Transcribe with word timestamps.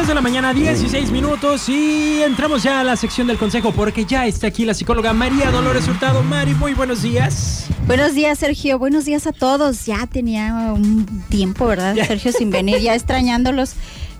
10 0.00 0.08
de 0.08 0.14
la 0.14 0.22
mañana, 0.22 0.54
16 0.54 1.10
minutos 1.10 1.68
y 1.68 2.22
entramos 2.22 2.62
ya 2.62 2.80
a 2.80 2.84
la 2.84 2.96
sección 2.96 3.26
del 3.26 3.36
consejo 3.36 3.70
porque 3.70 4.06
ya 4.06 4.26
está 4.26 4.46
aquí 4.46 4.64
la 4.64 4.72
psicóloga 4.72 5.12
María 5.12 5.50
Dolores 5.50 5.86
Hurtado. 5.88 6.22
Mari, 6.22 6.54
muy 6.54 6.72
buenos 6.72 7.02
días. 7.02 7.66
Buenos 7.86 8.14
días, 8.14 8.38
Sergio. 8.38 8.78
Buenos 8.78 9.04
días 9.04 9.26
a 9.26 9.32
todos. 9.32 9.84
Ya 9.84 10.06
tenía 10.06 10.72
un 10.72 11.04
tiempo, 11.28 11.66
¿verdad, 11.66 11.94
Sergio, 12.06 12.32
sin 12.32 12.48
venir, 12.48 12.78
ya 12.78 12.94
extrañándolos 12.94 13.74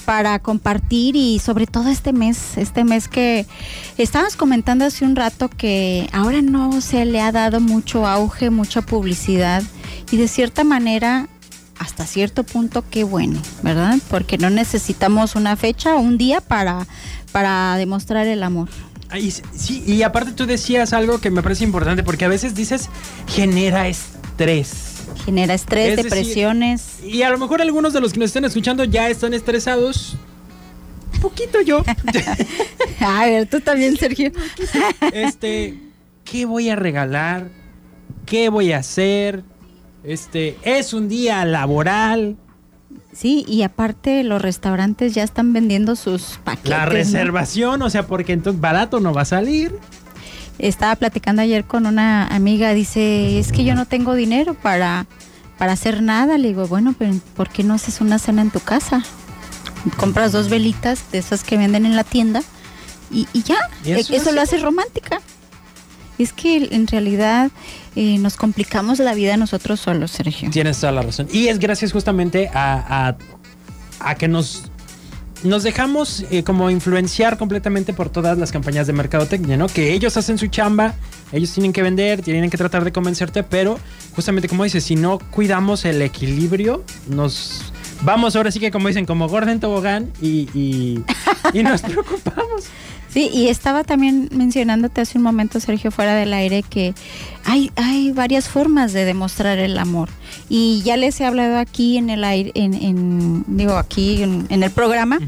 para 0.05 0.39
compartir 0.39 1.17
y 1.17 1.39
sobre 1.39 1.67
todo 1.67 1.89
este 1.89 2.13
mes, 2.13 2.59
este 2.59 2.85
mes 2.85 3.09
que 3.09 3.47
estabas 3.97 4.37
comentando 4.37 4.85
hace 4.85 5.07
un 5.07 5.17
rato 5.17 5.49
que 5.49 6.11
ahora 6.13 6.43
no 6.43 6.83
se 6.83 7.07
le 7.07 7.23
ha 7.23 7.33
dado 7.33 7.59
mucho 7.59 8.07
auge, 8.07 8.51
mucha 8.51 8.83
publicidad 8.83 9.63
y 10.11 10.19
de 10.19 10.29
cierta 10.29 10.63
manera 10.63 11.31
hasta 11.81 12.07
cierto 12.07 12.45
punto 12.45 12.85
qué 12.91 13.05
bueno, 13.05 13.41
¿verdad? 13.63 13.97
Porque 14.11 14.37
no 14.37 14.51
necesitamos 14.51 15.35
una 15.35 15.57
fecha 15.57 15.97
o 15.97 16.01
un 16.01 16.19
día 16.19 16.43
para, 16.43 16.87
para 17.33 17.75
demostrar 17.77 18.27
el 18.27 18.43
amor. 18.43 18.69
sí, 19.57 19.83
y 19.87 20.03
aparte 20.03 20.33
tú 20.33 20.45
decías 20.45 20.93
algo 20.93 21.23
que 21.23 21.31
me 21.31 21.43
parece 21.43 21.65
importante, 21.65 22.03
porque 22.03 22.27
a 22.27 22.29
veces 22.29 22.55
dices 22.55 22.91
genera 23.27 23.89
estrés. 23.89 25.07
Genera 25.25 25.55
estrés, 25.55 25.97
depresiones. 25.97 26.99
y 27.03 27.23
a 27.23 27.31
lo 27.31 27.39
mejor 27.39 27.63
algunos 27.63 27.95
de 27.95 28.03
los 28.03 28.13
que 28.13 28.21
nos 28.21 28.27
están 28.29 28.45
escuchando 28.45 28.85
ya 28.85 29.09
están 29.09 29.33
estresados. 29.33 30.19
Un 31.15 31.21
poquito 31.21 31.63
yo. 31.63 31.83
a 33.01 33.25
ver, 33.25 33.49
tú 33.49 33.61
también, 33.61 33.97
Sergio. 33.97 34.33
este, 35.13 35.79
¿qué 36.25 36.45
voy 36.45 36.69
a 36.69 36.77
regalar? 36.77 37.49
¿Qué 38.27 38.51
voy 38.51 38.73
a 38.73 38.79
hacer? 38.79 39.45
Este, 40.05 40.57
es 40.63 40.93
un 40.93 41.09
día 41.09 41.45
laboral. 41.45 42.37
Sí, 43.13 43.45
y 43.49 43.63
aparte 43.63 44.25
los 44.25 44.41
restaurantes 44.41 45.15
ya 45.15 45.23
están 45.23 45.53
vendiendo 45.53 45.97
sus 45.97 46.39
paquetes. 46.45 46.71
La 46.71 46.87
reservación, 46.87 47.83
o 47.83 47.91
sea, 47.91 48.07
porque 48.07 48.33
entonces 48.33 48.61
barato 48.61 49.01
no 49.01 49.13
va 49.13 49.23
a 49.23 49.27
salir. 49.27 49.79
Estaba 50.59 50.95
platicando 50.97 51.43
ayer 51.43 51.65
con 51.65 51.87
una 51.87 52.27
amiga, 52.27 52.73
dice, 52.73 53.39
es 53.39 53.51
que 53.51 53.65
yo 53.65 53.75
no 53.75 53.87
tengo 53.87 54.15
dinero 54.15 54.55
para, 54.55 55.07
para 55.59 55.73
hacer 55.73 56.03
nada. 56.03 56.39
Le 56.39 56.49
digo, 56.49 56.67
bueno, 56.67 56.95
pero 56.99 57.15
¿por 57.35 57.49
qué 57.49 57.65
no 57.65 57.75
haces 57.75 58.01
una 58.01 58.19
cena 58.19 58.43
en 58.43 58.51
tu 58.51 58.61
casa? 58.61 59.03
Compras 59.97 60.33
dos 60.33 60.51
velitas 60.51 61.11
de 61.11 61.19
esas 61.19 61.43
que 61.43 61.57
venden 61.57 61.87
en 61.87 61.97
la 61.97 62.05
tienda 62.05 62.43
y, 63.11 63.27
ya, 63.43 63.59
eso, 63.85 64.33
lo 64.33 64.41
hace 64.41 64.59
romántica. 64.59 65.21
Es 66.21 66.35
que 66.35 66.69
en 66.71 66.87
realidad 66.87 67.51
eh, 67.97 68.19
nos 68.19 68.37
complicamos 68.37 68.99
la 68.99 69.15
vida 69.15 69.39
nosotros 69.39 69.81
solos, 69.81 70.11
Sergio. 70.11 70.51
Tienes 70.51 70.79
toda 70.79 70.93
la 70.93 71.01
razón. 71.01 71.29
Y 71.33 71.49
es 71.49 71.59
gracias 71.59 71.93
justamente 71.93 72.51
a, 72.53 73.17
que 74.19 74.29
nos 74.29 74.65
nos 75.45 75.63
dejamos 75.63 76.27
eh, 76.31 76.43
como 76.43 76.69
influenciar 76.69 77.39
completamente 77.39 77.95
por 77.95 78.11
todas 78.11 78.37
las 78.37 78.53
campañas 78.53 78.87
de 78.87 78.93
mercadotecnia, 78.93 79.57
¿no? 79.57 79.69
Que 79.69 79.95
ellos 79.95 80.19
hacen 80.19 80.37
su 80.37 80.49
chamba, 80.49 80.95
ellos 81.33 81.55
tienen 81.55 81.73
que 81.73 81.83
vender, 81.83 82.21
tienen 82.21 82.51
que 82.51 82.59
tratar 82.59 82.85
de 82.85 82.93
convencerte, 82.93 83.43
pero 83.43 83.79
justamente 84.15 84.47
como 84.47 84.65
dices, 84.65 84.85
si 84.85 84.97
no 84.97 85.19
cuidamos 85.19 85.87
el 85.87 86.03
equilibrio, 86.03 86.85
nos 87.09 87.73
vamos 88.03 88.37
ahora 88.37 88.51
sí 88.51 88.61
que 88.61 88.71
como 88.71 88.89
dicen, 88.89 89.07
como 89.07 89.27
Gordon 89.27 89.59
Tobogán 89.59 90.13
y, 90.21 90.51
y 91.55 91.63
nos 91.63 91.81
preocupamos. 91.81 92.65
Sí, 93.13 93.29
y 93.33 93.49
estaba 93.49 93.83
también 93.83 94.29
mencionándote 94.33 95.01
hace 95.01 95.19
un 95.19 95.25
momento, 95.25 95.59
Sergio, 95.59 95.91
fuera 95.91 96.15
del 96.15 96.33
aire, 96.33 96.63
que 96.63 96.95
hay, 97.45 97.73
hay 97.75 98.13
varias 98.13 98.49
formas 98.49 98.93
de 98.93 99.05
demostrar 99.05 99.59
el 99.59 99.79
amor. 99.79 100.09
Y 100.49 100.83
ya 100.83 100.97
les 100.97 101.21
he 101.21 101.27
hablado 101.27 101.59
aquí 101.59 101.97
en 101.97 102.09
el 102.09 102.23
aire, 102.23 102.53
en, 102.55 103.45
digo, 103.49 103.77
aquí 103.77 104.23
en, 104.23 104.63
el 104.63 104.71
programa, 104.71 105.19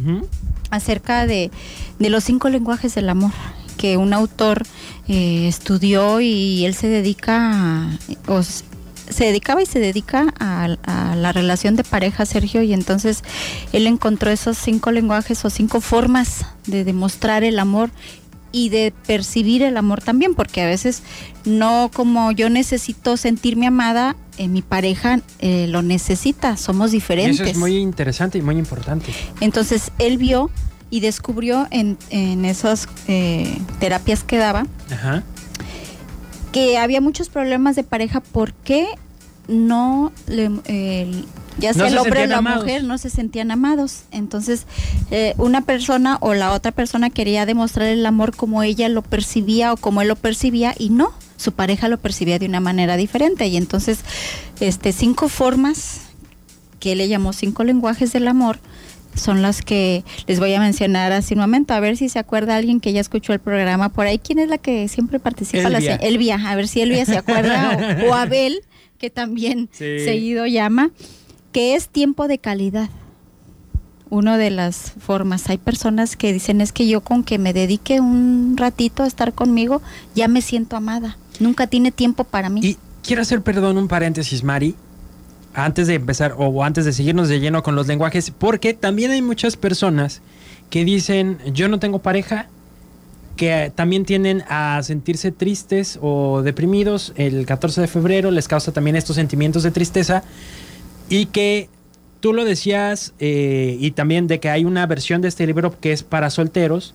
acerca 0.70 1.26
de, 1.26 1.50
los 1.98 2.22
cinco 2.22 2.48
lenguajes 2.50 2.94
del 2.94 3.08
amor 3.08 3.32
que 3.76 3.96
un 3.96 4.12
autor 4.12 4.62
eh, 5.08 5.48
estudió 5.48 6.20
y 6.20 6.64
él 6.64 6.74
se 6.74 6.86
dedica 6.86 7.50
a, 7.50 7.98
se 9.12 9.24
dedicaba 9.24 9.62
y 9.62 9.66
se 9.66 9.78
dedica 9.78 10.32
a, 10.38 10.68
la 11.16 11.32
relación 11.32 11.76
de 11.76 11.84
pareja, 11.84 12.26
Sergio, 12.26 12.62
y 12.62 12.72
entonces 12.72 13.22
él 13.72 13.86
encontró 13.86 14.30
esos 14.30 14.58
cinco 14.58 14.90
lenguajes 14.90 15.44
o 15.44 15.50
cinco 15.50 15.80
formas 15.80 16.46
de 16.66 16.84
demostrar 16.84 17.44
el 17.44 17.58
amor 17.58 17.90
y 18.50 18.68
de 18.68 18.92
percibir 19.06 19.62
el 19.62 19.76
amor 19.76 20.02
también, 20.02 20.34
porque 20.34 20.62
a 20.62 20.66
veces 20.66 21.02
no 21.44 21.90
como 21.92 22.32
yo 22.32 22.50
necesito 22.50 23.16
sentirme 23.16 23.66
amada, 23.66 24.16
eh, 24.36 24.48
mi 24.48 24.62
pareja 24.62 25.20
eh, 25.38 25.66
lo 25.68 25.82
necesita, 25.82 26.56
somos 26.56 26.90
diferentes. 26.90 27.40
eso 27.40 27.50
es 27.50 27.56
muy 27.56 27.76
interesante 27.76 28.38
y 28.38 28.42
muy 28.42 28.56
importante. 28.56 29.12
Entonces 29.40 29.90
él 29.98 30.18
vio 30.18 30.50
y 30.90 31.00
descubrió 31.00 31.66
en, 31.70 31.96
esas 32.44 32.86
eh, 33.08 33.58
terapias 33.80 34.24
que 34.24 34.36
daba 34.36 34.66
que 36.52 36.78
había 36.78 37.00
muchos 37.00 37.28
problemas 37.28 37.76
de 37.76 37.84
pareja 37.84 38.20
porque 38.20 38.86
no 39.48 40.12
ya 41.58 41.74
sea 41.74 41.88
el 41.88 41.98
hombre 41.98 42.24
o 42.24 42.26
la 42.26 42.40
mujer 42.40 42.84
no 42.84 42.96
se 42.96 43.10
sentían 43.10 43.50
amados 43.50 44.02
entonces 44.12 44.66
eh, 45.10 45.34
una 45.36 45.62
persona 45.62 46.16
o 46.20 46.34
la 46.34 46.52
otra 46.52 46.70
persona 46.70 47.10
quería 47.10 47.44
demostrar 47.44 47.88
el 47.88 48.06
amor 48.06 48.36
como 48.36 48.62
ella 48.62 48.88
lo 48.88 49.02
percibía 49.02 49.72
o 49.72 49.76
como 49.76 50.00
él 50.00 50.08
lo 50.08 50.16
percibía 50.16 50.74
y 50.78 50.90
no 50.90 51.12
su 51.42 51.52
pareja 51.52 51.88
lo 51.88 51.98
percibía 51.98 52.38
de 52.38 52.46
una 52.46 52.60
manera 52.60 52.96
diferente. 52.96 53.46
Y 53.48 53.56
entonces 53.56 54.00
este 54.60 54.92
cinco 54.92 55.28
formas 55.28 56.02
que 56.80 56.92
él 56.92 56.98
le 56.98 57.08
llamó 57.08 57.32
cinco 57.32 57.64
lenguajes 57.64 58.12
del 58.12 58.28
amor 58.28 58.58
son 59.14 59.42
las 59.42 59.62
que 59.62 60.04
les 60.26 60.38
voy 60.38 60.54
a 60.54 60.60
mencionar 60.60 61.12
hace 61.12 61.34
un 61.34 61.40
momento, 61.40 61.74
a 61.74 61.80
ver 61.80 61.96
si 61.96 62.08
se 62.08 62.18
acuerda 62.18 62.56
alguien 62.56 62.80
que 62.80 62.92
ya 62.92 63.00
escuchó 63.00 63.32
el 63.32 63.40
programa 63.40 63.88
por 63.88 64.06
ahí. 64.06 64.18
¿Quién 64.18 64.38
es 64.38 64.48
la 64.48 64.58
que 64.58 64.88
siempre 64.88 65.18
participa? 65.18 65.68
Elvia. 65.68 65.96
La, 65.96 66.06
Elvia, 66.06 66.50
a 66.50 66.54
ver 66.56 66.68
si 66.68 66.80
Elvia 66.80 67.04
se 67.04 67.16
acuerda, 67.16 67.98
o, 68.08 68.14
Abel, 68.14 68.62
que 68.98 69.10
también 69.10 69.68
seguido 69.72 70.46
llama, 70.46 70.90
que 71.52 71.74
es 71.74 71.88
tiempo 71.88 72.28
de 72.28 72.38
calidad. 72.38 72.88
Una 74.10 74.36
de 74.36 74.50
las 74.50 74.92
formas. 74.98 75.48
Hay 75.48 75.56
personas 75.56 76.16
que 76.16 76.34
dicen 76.34 76.60
es 76.60 76.72
que 76.72 76.86
yo 76.86 77.00
con 77.00 77.24
que 77.24 77.38
me 77.38 77.54
dedique 77.54 78.00
un 78.00 78.56
ratito 78.58 79.04
a 79.04 79.06
estar 79.06 79.32
conmigo, 79.32 79.80
ya 80.14 80.28
me 80.28 80.42
siento 80.42 80.76
amada. 80.76 81.16
Nunca 81.40 81.66
tiene 81.66 81.92
tiempo 81.92 82.24
para 82.24 82.50
mí. 82.50 82.60
Y 82.62 82.76
quiero 83.02 83.22
hacer, 83.22 83.40
perdón, 83.40 83.78
un 83.78 83.88
paréntesis, 83.88 84.44
Mari 84.44 84.74
antes 85.54 85.86
de 85.86 85.94
empezar 85.94 86.34
o 86.36 86.64
antes 86.64 86.84
de 86.84 86.92
seguirnos 86.92 87.28
de 87.28 87.40
lleno 87.40 87.62
con 87.62 87.74
los 87.74 87.86
lenguajes, 87.86 88.30
porque 88.30 88.74
también 88.74 89.10
hay 89.10 89.22
muchas 89.22 89.56
personas 89.56 90.22
que 90.70 90.84
dicen, 90.84 91.38
yo 91.52 91.68
no 91.68 91.78
tengo 91.78 91.98
pareja, 91.98 92.48
que 93.36 93.72
también 93.74 94.04
tienden 94.04 94.44
a 94.48 94.80
sentirse 94.82 95.32
tristes 95.32 95.98
o 96.00 96.42
deprimidos 96.42 97.12
el 97.16 97.46
14 97.46 97.82
de 97.82 97.86
febrero, 97.86 98.30
les 98.30 98.48
causa 98.48 98.72
también 98.72 98.96
estos 98.96 99.16
sentimientos 99.16 99.62
de 99.62 99.70
tristeza 99.70 100.22
y 101.08 101.26
que 101.26 101.68
tú 102.20 102.32
lo 102.32 102.44
decías 102.44 103.14
eh, 103.18 103.76
y 103.80 103.90
también 103.92 104.26
de 104.28 104.38
que 104.38 104.48
hay 104.48 104.64
una 104.64 104.86
versión 104.86 105.22
de 105.22 105.28
este 105.28 105.46
libro 105.46 105.78
que 105.80 105.92
es 105.92 106.02
para 106.02 106.30
solteros. 106.30 106.94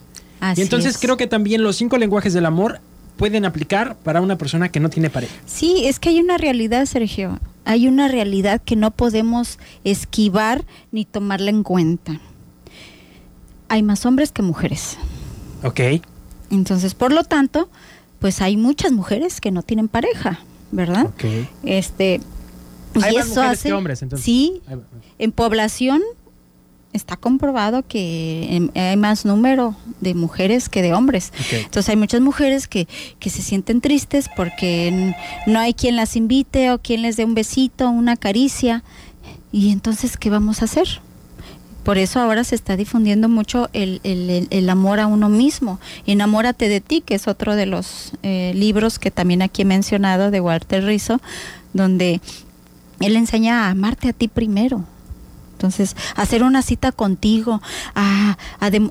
y 0.55 0.61
entonces 0.61 0.97
creo 0.97 1.17
que 1.17 1.27
también 1.27 1.63
los 1.63 1.75
cinco 1.75 1.97
lenguajes 1.97 2.33
del 2.33 2.45
amor 2.45 2.79
pueden 3.17 3.45
aplicar 3.45 3.97
para 3.97 4.21
una 4.21 4.37
persona 4.37 4.69
que 4.69 4.79
no 4.79 4.89
tiene 4.89 5.09
pareja. 5.09 5.33
Sí, 5.45 5.85
es 5.85 5.99
que 5.99 6.09
hay 6.09 6.19
una 6.19 6.37
realidad, 6.37 6.85
Sergio 6.85 7.39
hay 7.67 7.89
una 7.89 8.07
realidad 8.07 8.61
que 8.63 8.77
no 8.77 8.91
podemos 8.91 9.59
esquivar 9.83 10.65
ni 10.93 11.03
tomarla 11.03 11.49
en 11.49 11.63
cuenta. 11.63 12.21
Hay 13.67 13.83
más 13.83 14.05
hombres 14.05 14.31
que 14.31 14.41
mujeres. 14.41 14.97
Ok. 15.63 15.81
Entonces, 16.49 16.95
por 16.95 17.11
lo 17.11 17.25
tanto, 17.25 17.69
pues 18.19 18.41
hay 18.41 18.55
muchas 18.55 18.93
mujeres 18.93 19.41
que 19.41 19.51
no 19.51 19.63
tienen 19.63 19.89
pareja, 19.89 20.39
¿verdad? 20.71 21.07
Ok. 21.07 21.25
Este, 21.63 22.21
hay 23.03 23.17
más 23.17 23.27
mujeres 23.27 23.61
que 23.61 23.73
hombres, 23.73 24.01
entonces. 24.01 24.23
Sí, 24.23 24.61
en 25.19 25.33
población 25.33 26.01
está 26.97 27.15
comprobado 27.15 27.83
que 27.87 28.69
hay 28.75 28.97
más 28.97 29.23
número 29.25 29.75
de 30.01 30.13
mujeres 30.13 30.67
que 30.67 30.81
de 30.81 30.93
hombres. 30.93 31.31
Entonces 31.51 31.89
hay 31.89 31.95
muchas 31.95 32.21
mujeres 32.21 32.67
que, 32.67 32.87
que, 33.19 33.29
se 33.29 33.41
sienten 33.41 33.79
tristes 33.81 34.29
porque 34.35 35.13
no 35.45 35.59
hay 35.59 35.73
quien 35.73 35.95
las 35.95 36.15
invite 36.15 36.71
o 36.71 36.79
quien 36.79 37.01
les 37.01 37.15
dé 37.15 37.23
un 37.23 37.35
besito, 37.35 37.89
una 37.89 38.17
caricia. 38.17 38.83
Y 39.51 39.71
entonces, 39.71 40.17
¿qué 40.17 40.29
vamos 40.29 40.61
a 40.61 40.65
hacer? 40.65 41.01
Por 41.83 41.97
eso 41.97 42.19
ahora 42.19 42.43
se 42.43 42.55
está 42.55 42.75
difundiendo 42.75 43.29
mucho 43.29 43.69
el, 43.71 44.01
el, 44.03 44.47
el 44.49 44.69
amor 44.69 44.99
a 44.99 45.07
uno 45.07 45.29
mismo. 45.29 45.79
Enamórate 46.05 46.67
de 46.67 46.81
ti, 46.81 46.99
que 46.99 47.15
es 47.15 47.29
otro 47.29 47.55
de 47.55 47.65
los 47.65 48.11
eh, 48.23 48.51
libros 48.55 48.99
que 48.99 49.09
también 49.09 49.41
aquí 49.41 49.61
he 49.61 49.65
mencionado 49.65 50.29
de 50.29 50.41
Walter 50.41 50.83
Rizzo, 50.83 51.21
donde 51.71 52.19
él 52.99 53.15
enseña 53.15 53.65
a 53.65 53.69
amarte 53.69 54.09
a 54.09 54.13
ti 54.13 54.27
primero 54.27 54.83
entonces, 55.57 55.95
hacer 56.15 56.43
una 56.43 56.61
cita 56.61 56.91
contigo, 56.91 57.63
a, 57.95 58.37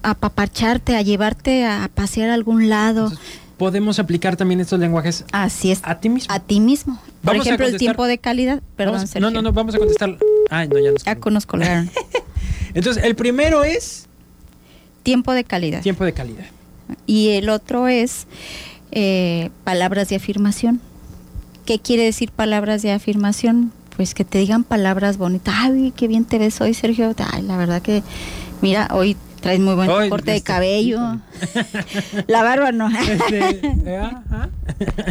apapacharte, 0.03 0.97
a 0.97 1.03
llevarte 1.03 1.65
a 1.65 1.89
pasear 1.95 2.31
a 2.31 2.35
algún 2.35 2.69
lado. 2.69 3.13
podemos 3.57 4.01
aplicar 4.01 4.37
también 4.37 4.61
estos 4.61 4.81
lenguajes 4.81 5.25
Así 5.31 5.71
es. 5.71 5.79
a 5.85 6.01
ti 6.01 6.09
mismo. 6.09 6.35
A 6.35 6.41
ti 6.41 6.59
mismo. 6.59 7.01
Por 7.23 7.37
ejemplo, 7.37 7.67
el 7.67 7.77
tiempo 7.77 8.05
de 8.07 8.19
calidad. 8.19 8.63
Perdón, 8.75 9.07
No, 9.21 9.31
no, 9.31 9.43
no, 9.43 9.53
vamos 9.53 9.77
a 9.77 9.79
contestar. 9.79 10.19
Ay, 10.51 10.69
no, 10.69 10.81
ya 10.81 10.91
nos 10.91 11.05
Ya 11.05 11.15
conozco. 11.15 11.57
Entonces, 12.75 13.05
el 13.05 13.15
primero 13.15 13.63
es 13.63 14.09
Tiempo 15.05 15.33
de 15.33 15.45
calidad. 15.45 15.83
Tiempo 15.83 16.05
de 16.05 16.13
calidad. 16.13 16.47
Y 17.07 17.29
el 17.29 17.49
otro 17.49 17.87
es 17.87 18.27
eh, 18.91 19.51
palabras 19.63 20.09
de 20.09 20.17
afirmación. 20.17 20.81
¿Qué 21.65 21.79
quiere 21.79 22.03
decir 22.03 22.33
palabras 22.33 22.83
de 22.83 22.91
afirmación? 22.91 23.71
Pues 23.97 24.15
que 24.15 24.25
te 24.25 24.39
digan 24.39 24.65
palabras 24.65 25.17
bonitas. 25.17 25.55
Ay, 25.57 25.93
qué 25.97 26.07
bien 26.07 26.25
te 26.25 26.39
ves 26.39 26.61
hoy, 26.61 26.75
Sergio. 26.75 27.15
Ay, 27.33 27.43
la 27.43 27.57
verdad 27.57 27.81
que, 27.81 28.03
mira, 28.61 28.89
hoy 28.93 29.17
traes 29.41 29.61
muy 29.61 29.75
buen 29.75 29.89
Hoy, 29.89 30.11
corte 30.11 30.33
de 30.33 30.37
este, 30.39 30.47
cabello. 30.47 31.01
la 32.27 32.43
barba 32.43 32.73
no. 32.73 32.89
Este, 32.89 33.61
eh, 33.87 33.99
ajá. 33.99 34.51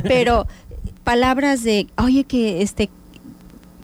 Pero 0.03 0.47
palabras 1.03 1.63
de, 1.63 1.87
oye, 1.97 2.25
que 2.25 2.61
este 2.61 2.89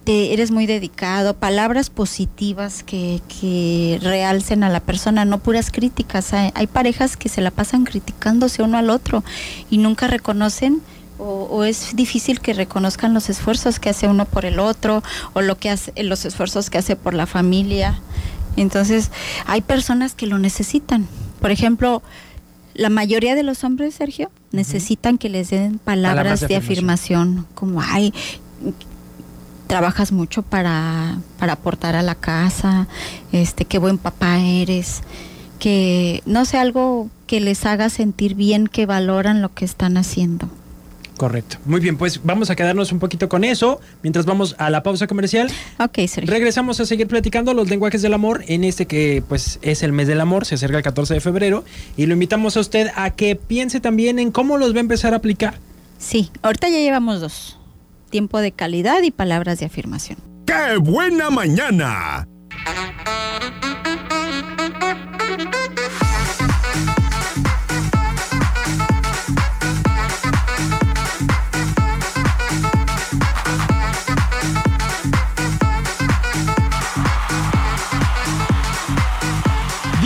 te 0.03 0.33
eres 0.33 0.49
muy 0.49 0.65
dedicado, 0.65 1.35
palabras 1.35 1.91
positivas 1.91 2.83
que, 2.83 3.21
que 3.27 3.99
realcen 4.01 4.63
a 4.63 4.69
la 4.69 4.79
persona, 4.79 5.25
no 5.25 5.37
puras 5.37 5.71
críticas. 5.71 6.33
Hay, 6.33 6.51
hay 6.55 6.67
parejas 6.67 7.17
que 7.17 7.29
se 7.29 7.41
la 7.41 7.51
pasan 7.51 7.83
criticándose 7.83 8.63
uno 8.63 8.77
al 8.77 8.89
otro 8.89 9.23
y 9.69 9.77
nunca 9.77 10.07
reconocen 10.07 10.81
o, 11.21 11.47
o 11.51 11.63
es 11.63 11.95
difícil 11.95 12.41
que 12.41 12.53
reconozcan 12.53 13.13
los 13.13 13.29
esfuerzos 13.29 13.79
que 13.79 13.89
hace 13.89 14.07
uno 14.07 14.25
por 14.25 14.45
el 14.45 14.59
otro 14.59 15.03
o 15.33 15.41
lo 15.41 15.57
que 15.57 15.69
hace, 15.69 15.93
los 16.03 16.25
esfuerzos 16.25 16.69
que 16.69 16.79
hace 16.79 16.95
por 16.95 17.13
la 17.13 17.27
familia. 17.27 18.01
Entonces, 18.57 19.11
hay 19.45 19.61
personas 19.61 20.15
que 20.15 20.25
lo 20.25 20.39
necesitan. 20.39 21.07
Por 21.39 21.51
ejemplo, 21.51 22.01
la 22.73 22.89
mayoría 22.89 23.35
de 23.35 23.43
los 23.43 23.63
hombres, 23.63 23.95
Sergio, 23.95 24.31
necesitan 24.51 25.17
que 25.17 25.29
les 25.29 25.49
den 25.51 25.79
palabras, 25.79 26.23
Palabras 26.23 26.39
de 26.41 26.47
de, 26.47 26.55
afirmación. 26.55 27.21
afirmación. 27.29 27.47
como, 27.53 27.81
ay, 27.81 28.13
trabajas 29.67 30.11
mucho 30.11 30.41
para, 30.41 31.19
para 31.39 31.53
aportar 31.53 31.95
a 31.95 32.01
la 32.01 32.15
casa, 32.15 32.87
este, 33.31 33.65
qué 33.65 33.77
buen 33.77 33.97
papá 33.97 34.39
eres, 34.39 35.01
que, 35.59 36.21
no 36.25 36.43
sé, 36.45 36.57
algo 36.57 37.09
que 37.27 37.39
les 37.39 37.65
haga 37.65 37.89
sentir 37.89 38.35
bien, 38.35 38.67
que 38.67 38.85
valoran 38.85 39.41
lo 39.41 39.53
que 39.53 39.63
están 39.63 39.95
haciendo. 39.95 40.49
Correcto. 41.17 41.57
Muy 41.65 41.79
bien, 41.79 41.97
pues 41.97 42.21
vamos 42.23 42.49
a 42.49 42.55
quedarnos 42.55 42.91
un 42.91 42.99
poquito 42.99 43.29
con 43.29 43.43
eso 43.43 43.79
mientras 44.01 44.25
vamos 44.25 44.55
a 44.57 44.69
la 44.69 44.81
pausa 44.81 45.07
comercial. 45.07 45.51
Ok, 45.79 46.07
Sergio. 46.07 46.31
Regresamos 46.31 46.79
a 46.79 46.85
seguir 46.85 47.07
platicando 47.07 47.53
los 47.53 47.69
lenguajes 47.69 48.01
del 48.01 48.13
amor 48.13 48.43
en 48.47 48.63
este 48.63 48.87
que 48.87 49.23
pues 49.27 49.59
es 49.61 49.83
el 49.83 49.91
mes 49.91 50.07
del 50.07 50.19
amor, 50.19 50.45
se 50.45 50.55
acerca 50.55 50.77
el 50.77 50.83
14 50.83 51.13
de 51.13 51.19
febrero 51.21 51.63
y 51.95 52.07
lo 52.07 52.13
invitamos 52.13 52.57
a 52.57 52.61
usted 52.61 52.87
a 52.95 53.11
que 53.11 53.35
piense 53.35 53.79
también 53.79 54.17
en 54.17 54.31
cómo 54.31 54.57
los 54.57 54.73
va 54.73 54.77
a 54.77 54.81
empezar 54.81 55.13
a 55.13 55.17
aplicar. 55.17 55.55
Sí, 55.99 56.31
ahorita 56.41 56.69
ya 56.69 56.79
llevamos 56.79 57.21
dos. 57.21 57.59
Tiempo 58.09 58.39
de 58.39 58.51
calidad 58.51 59.03
y 59.03 59.11
palabras 59.11 59.59
de 59.59 59.67
afirmación. 59.67 60.17
¡Qué 60.45 60.77
buena 60.77 61.29
mañana! 61.29 62.27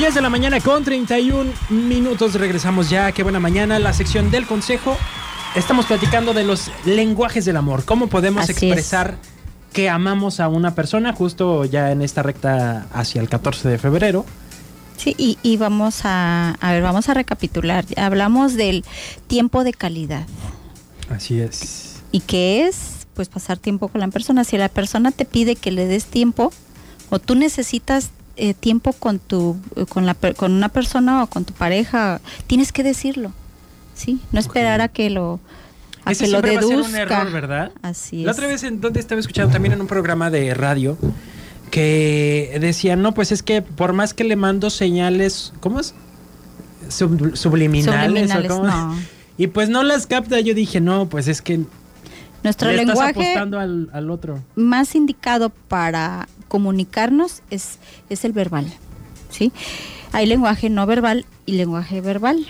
Diez 0.06 0.14
de 0.14 0.22
la 0.22 0.30
mañana 0.30 0.60
con 0.60 0.84
31 0.84 1.52
minutos. 1.72 2.36
Regresamos 2.36 2.92
ya. 2.92 3.12
Qué 3.12 3.24
buena 3.24 3.40
mañana. 3.40 3.80
La 3.80 3.92
sección 3.92 4.30
del 4.30 4.46
consejo. 4.46 4.96
Estamos 5.56 5.88
platicando 5.88 6.32
de 6.36 6.44
los 6.44 6.70
lenguajes 6.86 7.44
del 7.44 7.58
amor. 7.58 7.86
¿Cómo 7.86 8.06
podemos 8.06 8.44
Así 8.44 8.52
es. 8.52 8.62
expresar 8.62 9.18
que 9.74 9.90
amamos 9.90 10.40
a 10.40 10.48
una 10.48 10.76
persona 10.76 11.12
justo 11.12 11.66
ya 11.66 11.92
en 11.92 12.04
esta 12.04 12.22
recta 12.22 12.86
hacia 12.94 13.20
el 13.20 13.30
14 13.30 13.68
de 13.68 13.80
febrero? 13.80 14.28
Sí, 14.96 15.16
y, 15.18 15.40
y 15.42 15.58
vamos 15.58 16.02
a, 16.04 16.52
a 16.62 16.72
ver, 16.72 16.84
vamos 16.84 17.10
a 17.10 17.16
recapitular. 17.16 17.84
Hablamos 17.98 18.54
del 18.54 18.86
tiempo 19.26 19.64
de 19.64 19.74
calidad. 19.74 20.28
Así 21.10 21.40
es. 21.40 22.04
¿Y 22.12 22.20
qué 22.20 22.68
es? 22.68 23.08
Pues 23.16 23.28
pasar 23.28 23.58
tiempo 23.58 23.88
con 23.88 24.02
la 24.02 24.08
persona. 24.10 24.44
Si 24.44 24.56
la 24.56 24.70
persona 24.70 25.10
te 25.10 25.26
pide 25.26 25.56
que 25.56 25.72
le 25.72 25.88
des 25.88 26.06
tiempo 26.06 26.54
o 27.10 27.18
tú 27.18 27.34
necesitas 27.34 28.12
eh, 28.38 28.54
tiempo 28.54 28.94
con 28.94 29.20
tu 29.20 29.58
con 29.90 30.06
la 30.06 30.14
con 30.36 30.52
una 30.54 30.70
persona 30.70 31.24
o 31.24 31.28
con 31.28 31.46
tu 31.46 31.54
pareja, 31.54 32.20
tienes 32.48 32.72
que 32.72 32.84
decirlo. 32.84 33.32
¿Sí? 33.96 34.20
No 34.32 34.40
esperar 34.40 34.82
a 34.82 34.88
que 34.90 35.10
lo 35.10 35.40
a 36.04 36.12
Ese 36.12 36.26
que 36.26 36.32
lo 36.32 36.40
siempre 36.42 36.56
va 36.56 36.60
a 36.60 36.64
ser 36.64 36.76
un 36.76 36.82
deduzca. 36.92 37.02
error, 37.02 37.32
¿verdad? 37.32 37.72
Así 37.82 38.20
es. 38.20 38.26
La 38.26 38.32
otra 38.34 38.48
vez 38.48 38.64
en 38.64 38.82
donde 38.82 39.00
estaba 39.00 39.20
escuchando 39.20 39.52
también 39.54 39.74
en 39.74 39.82
un 39.82 39.88
programa 39.88 40.30
de 40.30 40.54
radio 40.54 40.98
que 41.72 42.58
decían, 42.62 43.02
no, 43.02 43.14
pues 43.14 43.32
es 43.32 43.44
que 43.44 43.62
por 43.62 43.94
más 43.94 44.14
que 44.14 44.24
le 44.24 44.36
mando 44.36 44.70
señales, 44.70 45.54
¿cómo 45.60 45.80
es? 45.80 45.94
Sub- 46.90 47.36
subliminales, 47.36 48.08
Subliminales, 48.08 48.52
o 48.52 48.56
cómo? 48.58 48.68
no. 48.68 48.96
Y 49.38 49.48
pues 49.48 49.68
no 49.68 49.84
las 49.84 50.08
capta. 50.08 50.40
Yo 50.40 50.54
dije, 50.54 50.80
no, 50.80 51.10
pues 51.10 51.28
es 51.28 51.42
que 51.42 51.60
Nuestro 52.44 52.70
le 52.70 52.76
estás 52.76 52.88
lenguaje 52.96 53.12
apostando 53.20 53.60
al, 53.60 53.90
al 53.92 54.10
otro. 54.10 54.40
más 54.56 54.96
indicado 54.96 55.50
para 55.50 56.30
comunicarnos 56.48 57.42
es, 57.50 57.80
es 58.10 58.26
el 58.26 58.32
verbal, 58.34 58.72
¿sí? 59.30 59.52
Hay 60.12 60.26
lenguaje 60.26 60.70
no 60.70 60.86
verbal 60.86 61.26
y 61.46 61.54
lenguaje 61.54 62.02
verbal. 62.02 62.46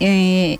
Eh, 0.00 0.58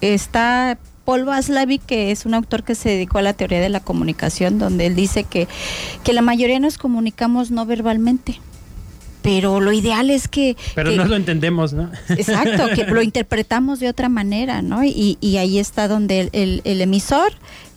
está 0.00 0.78
Paul 1.04 1.24
Vaslavic, 1.24 1.84
que 1.84 2.10
es 2.10 2.24
un 2.26 2.34
autor 2.34 2.62
que 2.62 2.74
se 2.74 2.88
dedicó 2.90 3.18
a 3.18 3.22
la 3.22 3.32
teoría 3.32 3.60
de 3.60 3.68
la 3.68 3.80
comunicación, 3.80 4.58
donde 4.58 4.86
él 4.86 4.94
dice 4.94 5.24
que, 5.24 5.48
que 6.04 6.12
la 6.12 6.22
mayoría 6.22 6.60
nos 6.60 6.78
comunicamos 6.78 7.50
no 7.50 7.66
verbalmente. 7.66 8.40
Pero 9.22 9.60
lo 9.60 9.70
ideal 9.72 10.08
es 10.08 10.28
que... 10.28 10.56
Pero 10.74 10.90
que- 10.90 10.96
no 10.96 11.04
lo 11.04 11.16
entendemos, 11.16 11.74
¿no? 11.74 11.90
Exacto, 12.08 12.68
que 12.74 12.84
lo 12.86 13.02
interpretamos 13.02 13.78
de 13.80 13.88
otra 13.90 14.08
manera, 14.08 14.62
¿no? 14.62 14.82
Y, 14.82 15.18
y 15.20 15.36
ahí 15.36 15.58
está 15.58 15.88
donde 15.88 16.20
el, 16.20 16.30
el- 16.32 16.60
el 16.64 16.80
emisor 16.80 17.32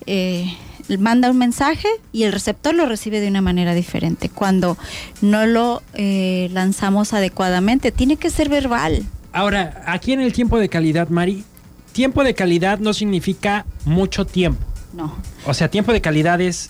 eh, 0.05 0.53
manda 0.99 1.29
un 1.31 1.37
mensaje 1.37 1.87
y 2.11 2.23
el 2.23 2.31
receptor 2.31 2.73
lo 2.75 2.85
recibe 2.85 3.19
de 3.19 3.27
una 3.27 3.41
manera 3.41 3.73
diferente. 3.73 4.29
Cuando 4.29 4.77
no 5.21 5.45
lo 5.45 5.81
eh, 5.93 6.49
lanzamos 6.51 7.13
adecuadamente, 7.13 7.91
tiene 7.91 8.17
que 8.17 8.29
ser 8.29 8.49
verbal. 8.49 9.03
Ahora, 9.31 9.83
aquí 9.87 10.13
en 10.13 10.21
el 10.21 10.33
tiempo 10.33 10.59
de 10.59 10.69
calidad, 10.69 11.09
Mari, 11.09 11.43
tiempo 11.91 12.23
de 12.23 12.33
calidad 12.33 12.79
no 12.79 12.93
significa 12.93 13.65
mucho 13.85 14.25
tiempo. 14.25 14.63
No, 14.93 15.15
O 15.47 15.55
sea, 15.55 15.69
tiempo 15.69 15.91
de 15.91 16.01
calidad 16.01 16.39
es 16.39 16.69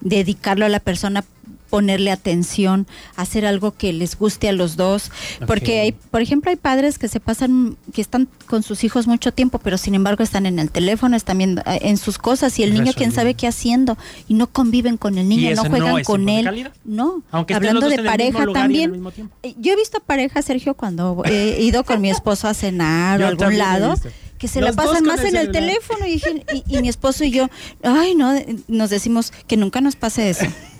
dedicarlo 0.00 0.64
a 0.64 0.68
la 0.68 0.80
persona 0.80 1.24
ponerle 1.76 2.10
atención, 2.10 2.86
hacer 3.16 3.44
algo 3.44 3.72
que 3.76 3.92
les 3.92 4.16
guste 4.18 4.48
a 4.48 4.52
los 4.52 4.76
dos, 4.76 5.10
porque 5.46 5.80
hay, 5.80 5.92
por 5.92 6.22
ejemplo, 6.22 6.50
hay 6.50 6.56
padres 6.56 6.98
que 6.98 7.06
se 7.06 7.20
pasan, 7.20 7.76
que 7.92 8.00
están 8.00 8.28
con 8.46 8.62
sus 8.62 8.82
hijos 8.82 9.06
mucho 9.06 9.30
tiempo, 9.30 9.58
pero 9.58 9.76
sin 9.76 9.94
embargo 9.94 10.24
están 10.24 10.46
en 10.46 10.58
el 10.58 10.70
teléfono, 10.70 11.16
están 11.16 11.36
viendo, 11.36 11.60
eh, 11.66 11.80
en 11.82 11.98
sus 11.98 12.16
cosas 12.16 12.58
y 12.58 12.62
el 12.62 12.72
niño 12.72 12.92
quién 12.96 13.12
sabe 13.12 13.34
qué 13.34 13.46
haciendo 13.46 13.98
y 14.26 14.32
no 14.32 14.46
conviven 14.46 14.96
con 14.96 15.18
el 15.18 15.28
niño, 15.28 15.54
no 15.54 15.64
juegan 15.66 15.98
es 15.98 16.06
con 16.06 16.28
él, 16.30 16.44
calidad. 16.46 16.72
no, 16.86 17.22
Aunque 17.30 17.52
hablando 17.52 17.88
de 17.90 18.02
pareja 18.02 18.46
también. 18.54 19.04
Eh, 19.42 19.54
Yo 19.58 19.74
he 19.74 19.76
visto 19.76 20.00
parejas, 20.00 20.46
Sergio, 20.46 20.72
cuando 20.74 21.22
he 21.26 21.60
ido 21.62 21.84
con 21.84 22.00
mi 22.00 22.08
esposo 22.08 22.48
a 22.48 22.54
cenar 22.54 23.20
o 23.22 23.26
a 23.26 23.28
algún 23.28 23.58
lado, 23.58 23.94
que 24.38 24.48
se 24.48 24.60
Los 24.62 24.76
la 24.76 24.82
pasan 24.82 25.04
más 25.04 25.20
el 25.20 25.28
en 25.28 25.36
el 25.36 25.50
teléfono 25.50 26.06
y, 26.06 26.14
y- 26.54 26.76
y 26.76 26.80
mi 26.82 26.88
esposo 26.88 27.24
y 27.24 27.30
yo, 27.30 27.48
ay, 27.82 28.14
no, 28.14 28.34
nos 28.68 28.88
decimos 28.90 29.32
que 29.46 29.56
nunca 29.58 29.80
nos 29.82 29.94
pase 29.96 30.30
eso. 30.30 30.46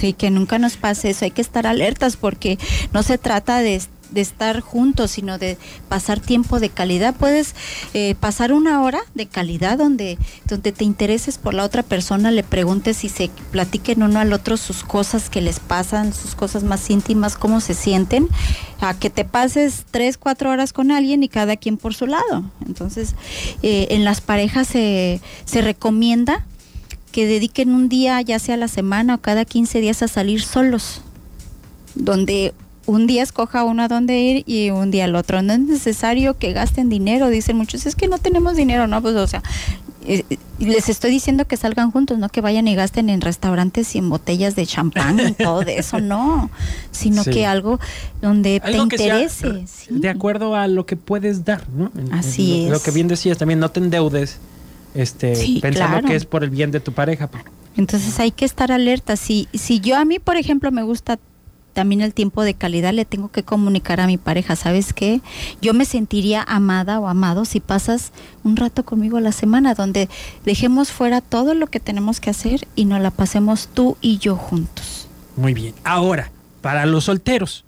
Sí, 0.00 0.14
que 0.14 0.30
nunca 0.30 0.58
nos 0.58 0.78
pase 0.78 1.10
eso. 1.10 1.26
Hay 1.26 1.30
que 1.30 1.42
estar 1.42 1.66
alertas 1.66 2.16
porque 2.16 2.58
no 2.94 3.02
se 3.02 3.18
trata 3.18 3.58
de, 3.58 3.82
de 4.10 4.22
estar 4.22 4.60
juntos, 4.60 5.10
sino 5.10 5.36
de 5.36 5.58
pasar 5.90 6.20
tiempo 6.20 6.58
de 6.58 6.70
calidad. 6.70 7.14
Puedes 7.14 7.54
eh, 7.92 8.14
pasar 8.18 8.54
una 8.54 8.80
hora 8.82 9.00
de 9.14 9.26
calidad 9.26 9.76
donde, 9.76 10.16
donde 10.46 10.72
te 10.72 10.84
intereses 10.84 11.36
por 11.36 11.52
la 11.52 11.64
otra 11.64 11.82
persona, 11.82 12.30
le 12.30 12.42
preguntes 12.42 13.04
y 13.04 13.10
se 13.10 13.28
platiquen 13.50 14.02
uno 14.02 14.20
al 14.20 14.32
otro 14.32 14.56
sus 14.56 14.84
cosas 14.84 15.28
que 15.28 15.42
les 15.42 15.60
pasan, 15.60 16.14
sus 16.14 16.34
cosas 16.34 16.64
más 16.64 16.88
íntimas, 16.88 17.36
cómo 17.36 17.60
se 17.60 17.74
sienten, 17.74 18.26
a 18.80 18.98
que 18.98 19.10
te 19.10 19.26
pases 19.26 19.84
tres, 19.90 20.16
cuatro 20.16 20.48
horas 20.50 20.72
con 20.72 20.92
alguien 20.92 21.22
y 21.22 21.28
cada 21.28 21.58
quien 21.58 21.76
por 21.76 21.92
su 21.92 22.06
lado. 22.06 22.50
Entonces, 22.66 23.16
eh, 23.62 23.88
en 23.90 24.06
las 24.06 24.22
parejas 24.22 24.66
se, 24.66 25.20
se 25.44 25.60
recomienda 25.60 26.46
que 27.10 27.26
dediquen 27.26 27.74
un 27.74 27.88
día, 27.88 28.20
ya 28.22 28.38
sea 28.38 28.54
a 28.54 28.58
la 28.58 28.68
semana 28.68 29.16
o 29.16 29.18
cada 29.18 29.44
15 29.44 29.80
días, 29.80 30.02
a 30.02 30.08
salir 30.08 30.42
solos, 30.42 31.02
donde 31.94 32.54
un 32.86 33.06
día 33.06 33.22
escoja 33.22 33.64
uno 33.64 33.82
a 33.82 33.88
dónde 33.88 34.18
ir 34.20 34.44
y 34.46 34.70
un 34.70 34.90
día 34.90 35.04
al 35.04 35.14
otro. 35.14 35.42
No 35.42 35.52
es 35.52 35.60
necesario 35.60 36.36
que 36.38 36.52
gasten 36.52 36.88
dinero, 36.88 37.28
dicen 37.28 37.56
muchos, 37.56 37.86
es 37.86 37.94
que 37.94 38.08
no 38.08 38.18
tenemos 38.18 38.56
dinero, 38.56 38.86
no, 38.86 39.00
pues 39.02 39.14
o 39.16 39.26
sea, 39.26 39.42
eh, 40.06 40.24
les 40.58 40.88
estoy 40.88 41.10
diciendo 41.10 41.46
que 41.46 41.56
salgan 41.56 41.90
juntos, 41.90 42.18
no 42.18 42.28
que 42.30 42.40
vayan 42.40 42.66
y 42.68 42.74
gasten 42.74 43.10
en 43.10 43.20
restaurantes 43.20 43.94
y 43.94 43.98
en 43.98 44.08
botellas 44.08 44.56
de 44.56 44.66
champán 44.66 45.20
y 45.20 45.32
todo 45.32 45.60
de 45.60 45.76
eso, 45.78 46.00
no, 46.00 46.50
sino 46.90 47.22
Sí. 47.22 47.30
que 47.30 47.46
algo 47.46 47.78
donde 48.22 48.60
Algo 48.64 48.88
te 48.88 48.96
sea 48.98 49.16
interese. 49.20 49.64
sí. 49.66 49.86
de 49.90 50.08
acuerdo 50.08 50.56
a 50.56 50.66
lo 50.68 50.86
que 50.86 50.96
puedes 50.96 51.44
dar, 51.44 51.68
¿no? 51.68 51.92
Así 52.12 52.60
en 52.60 52.64
lo, 52.66 52.70
Lo 52.70 52.76
es. 52.78 52.82
que 52.82 52.90
bien 52.92 53.08
decías 53.08 53.36
también, 53.38 53.60
no 53.60 53.70
te 53.70 53.80
endeudes 53.80 54.38
este, 54.94 55.34
Sí, 55.34 55.58
pensando 55.60 55.98
claro. 55.98 56.08
que 56.08 56.16
es 56.16 56.24
por 56.24 56.44
el 56.44 56.50
bien 56.50 56.70
de 56.70 56.80
tu 56.80 56.92
pareja. 56.92 57.28
Entonces 57.76 58.18
hay 58.18 58.30
que 58.30 58.44
estar 58.44 58.72
alerta. 58.72 59.16
Si, 59.16 59.48
si 59.54 59.80
yo 59.80 59.96
a 59.96 60.04
mí, 60.04 60.18
por 60.18 60.36
ejemplo, 60.36 60.70
me 60.72 60.82
gusta 60.82 61.18
también 61.72 62.00
el 62.00 62.14
tiempo 62.14 62.42
de 62.42 62.54
calidad 62.54 62.92
le 62.92 63.04
tengo 63.04 63.30
que 63.30 63.44
comunicar 63.44 64.00
a 64.00 64.06
mi 64.06 64.18
pareja, 64.18 64.56
¿sabes 64.56 64.92
qué? 64.92 65.20
Yo 65.62 65.72
me 65.72 65.84
sentiría 65.84 66.42
amada 66.42 66.98
o 66.98 67.06
amado 67.06 67.44
si 67.44 67.60
pasas 67.60 68.12
un 68.42 68.56
rato 68.56 68.84
conmigo 68.84 69.18
a 69.18 69.20
la 69.20 69.32
semana, 69.32 69.74
donde 69.74 70.08
dejemos 70.44 70.90
fuera 70.90 71.20
todo 71.20 71.54
lo 71.54 71.68
que 71.68 71.80
tenemos 71.80 72.20
que 72.20 72.30
hacer 72.30 72.66
y 72.74 72.86
nos 72.86 73.00
la 73.00 73.10
pasemos 73.12 73.68
tú 73.72 73.96
y 74.00 74.18
yo 74.18 74.36
juntos. 74.36 75.08
Muy 75.36 75.54
bien. 75.54 75.74
Ahora, 75.84 76.32
para 76.60 76.86
los 76.86 77.04
solteros, 77.04 77.64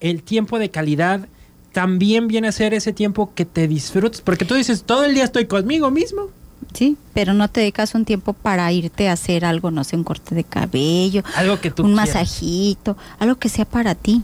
el 0.00 0.22
tiempo 0.22 0.58
de 0.58 0.70
calidad 0.70 1.28
también 1.72 2.26
viene 2.26 2.48
a 2.48 2.52
ser 2.52 2.74
ese 2.74 2.92
tiempo 2.92 3.32
que 3.34 3.44
te 3.44 3.68
disfrutes, 3.68 4.20
porque 4.22 4.44
tú 4.44 4.54
dices, 4.54 4.82
todo 4.84 5.04
el 5.04 5.14
día 5.14 5.24
estoy 5.24 5.46
conmigo 5.46 5.90
mismo. 5.90 6.28
Sí, 6.72 6.96
pero 7.14 7.32
no 7.34 7.48
te 7.48 7.60
dedicas 7.60 7.94
un 7.94 8.04
tiempo 8.04 8.32
para 8.34 8.70
irte 8.72 9.08
a 9.08 9.12
hacer 9.12 9.44
algo, 9.44 9.70
no 9.70 9.82
sé, 9.84 9.96
un 9.96 10.04
corte 10.04 10.34
de 10.34 10.44
cabello, 10.44 11.22
Algo 11.36 11.60
que 11.60 11.70
tú 11.70 11.82
un 11.84 11.94
quieras. 11.94 12.08
masajito, 12.14 12.96
algo 13.18 13.36
que 13.36 13.48
sea 13.48 13.64
para 13.64 13.94
ti. 13.94 14.22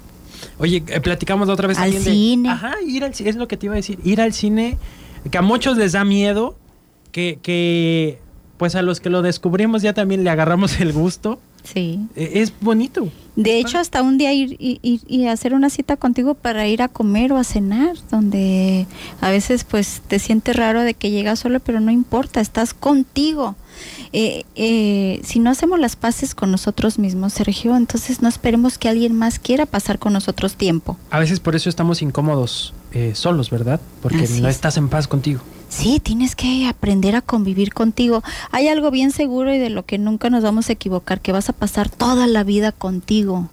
Oye, 0.58 0.82
eh, 0.88 1.00
platicamos 1.00 1.48
la 1.48 1.54
otra 1.54 1.68
vez 1.68 1.78
Al 1.78 1.92
de- 1.92 2.00
cine. 2.00 2.50
Ajá, 2.50 2.74
ir 2.86 3.04
al 3.04 3.14
cine, 3.14 3.30
es 3.30 3.36
lo 3.36 3.48
que 3.48 3.56
te 3.56 3.66
iba 3.66 3.74
a 3.74 3.76
decir, 3.76 3.98
ir 4.04 4.20
al 4.20 4.32
cine, 4.32 4.76
que 5.30 5.38
a 5.38 5.42
muchos 5.42 5.76
les 5.78 5.92
da 5.92 6.04
miedo, 6.04 6.56
que, 7.12 7.38
que 7.42 8.18
pues 8.62 8.76
a 8.76 8.82
los 8.82 9.00
que 9.00 9.10
lo 9.10 9.22
descubrimos 9.22 9.82
ya 9.82 9.92
también 9.92 10.22
le 10.22 10.30
agarramos 10.30 10.78
el 10.80 10.92
gusto. 10.92 11.40
Sí. 11.64 11.98
Eh, 12.14 12.30
Es 12.34 12.52
bonito. 12.60 13.08
De 13.34 13.58
hecho, 13.58 13.80
hasta 13.80 14.02
un 14.02 14.18
día 14.18 14.32
ir 14.32 14.56
y, 14.56 15.26
hacer 15.26 15.52
una 15.52 15.68
cita 15.68 15.96
contigo 15.96 16.34
para 16.34 16.68
ir 16.68 16.80
a 16.80 16.86
comer 16.86 17.32
o 17.32 17.38
a 17.38 17.42
cenar, 17.42 17.96
donde 18.08 18.86
a 19.20 19.30
veces 19.30 19.64
pues 19.64 20.00
te 20.06 20.20
sientes 20.20 20.54
raro 20.54 20.82
de 20.82 20.94
que 20.94 21.10
llegas 21.10 21.40
solo, 21.40 21.58
pero 21.58 21.80
no 21.80 21.90
importa, 21.90 22.40
estás 22.40 22.72
contigo. 22.72 23.56
Eh, 24.12 24.44
eh, 24.54 25.20
si 25.24 25.40
no 25.40 25.50
hacemos 25.50 25.80
las 25.80 25.96
paces 25.96 26.36
con 26.36 26.52
nosotros 26.52 27.00
mismos, 27.00 27.32
Sergio, 27.32 27.74
entonces 27.76 28.22
no 28.22 28.28
esperemos 28.28 28.78
que 28.78 28.88
alguien 28.88 29.18
más 29.18 29.40
quiera 29.40 29.66
pasar 29.66 29.98
con 29.98 30.12
nosotros 30.12 30.54
tiempo. 30.54 30.98
A 31.10 31.18
veces 31.18 31.40
por 31.40 31.56
eso 31.56 31.68
estamos 31.68 32.00
incómodos 32.00 32.74
eh, 32.92 33.16
solos, 33.16 33.50
¿verdad? 33.50 33.80
Porque 34.02 34.22
Así 34.22 34.40
no 34.40 34.46
es. 34.46 34.54
estás 34.54 34.76
en 34.76 34.88
paz 34.88 35.08
contigo. 35.08 35.40
Sí, 35.72 36.00
tienes 36.00 36.36
que 36.36 36.66
aprender 36.66 37.16
a 37.16 37.22
convivir 37.22 37.72
contigo. 37.72 38.22
Hay 38.50 38.68
algo 38.68 38.90
bien 38.90 39.10
seguro 39.10 39.54
y 39.54 39.58
de 39.58 39.70
lo 39.70 39.86
que 39.86 39.96
nunca 39.96 40.28
nos 40.28 40.44
vamos 40.44 40.68
a 40.68 40.74
equivocar, 40.74 41.22
que 41.22 41.32
vas 41.32 41.48
a 41.48 41.54
pasar 41.54 41.88
toda 41.88 42.26
la 42.26 42.44
vida 42.44 42.72
contigo. 42.72 43.48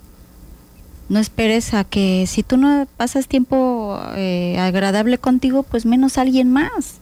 No 1.07 1.19
esperes 1.19 1.73
a 1.73 1.85
que 1.85 2.25
si 2.27 2.43
tú 2.43 2.57
no 2.57 2.87
pasas 2.97 3.29
tiempo 3.29 3.97
eh, 4.15 4.57
agradable 4.59 5.17
contigo, 5.17 5.63
pues 5.63 5.85
menos 5.85 6.17
alguien 6.17 6.51
más. 6.51 6.95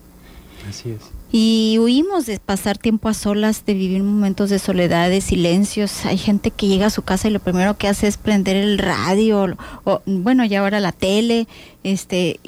Así 0.70 0.92
es. 0.92 1.02
Y 1.32 1.80
huimos 1.82 2.28
de 2.28 2.40
pasar 2.40 2.78
tiempo 2.78 3.10
a 3.10 3.16
solas, 3.16 3.66
de 3.66 3.74
vivir 3.74 4.04
momentos 4.04 4.52
de 4.52 4.60
soledad, 4.60 5.10
de 5.10 5.22
silencios. 5.22 6.06
Hay 6.06 6.20
gente 6.20 6.52
que 6.52 6.68
llega 6.68 6.86
a 6.86 6.92
su 6.92 7.02
casa 7.02 7.28
y 7.28 7.32
lo 7.32 7.40
primero 7.40 7.76
que 7.76 7.88
hace 7.88 8.06
es 8.08 8.18
prender 8.18 8.56
el 8.56 8.78
radio, 8.78 9.58
o 9.84 10.02
bueno, 10.06 10.46
ya 10.46 10.60
ahora 10.60 10.80
la 10.80 10.92
tele, 10.92 11.48
este 11.84 12.40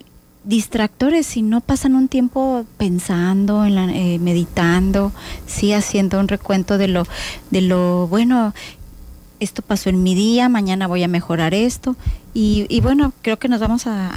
distractores 0.50 1.38
y 1.38 1.41
no 1.44 1.62
pasan 1.62 1.96
un 1.96 2.08
tiempo 2.08 2.65
pensando, 2.77 3.63
en 3.65 3.75
la- 3.75 3.94
eh, 3.96 4.18
meditando, 4.20 5.12
sí 5.46 5.74
haciendo 5.74 6.20
un 6.20 6.27
recuento 6.27 6.77
de 6.77 6.88
lo, 6.88 7.06
de 7.51 7.62
lo 7.62 8.08
bueno. 8.08 8.53
Esto 9.39 9.62
pasó 9.62 9.89
en 9.89 10.03
mi 10.03 10.15
día, 10.15 10.50
mañana 10.50 10.88
voy 10.88 11.03
a 11.03 11.08
mejorar 11.08 11.53
esto 11.53 11.96
y, 12.34 12.65
y 12.68 12.82
bueno, 12.82 13.13
creo 13.22 13.38
que 13.39 13.48
nos 13.48 13.62
vamos 13.62 13.88
a, 13.88 14.10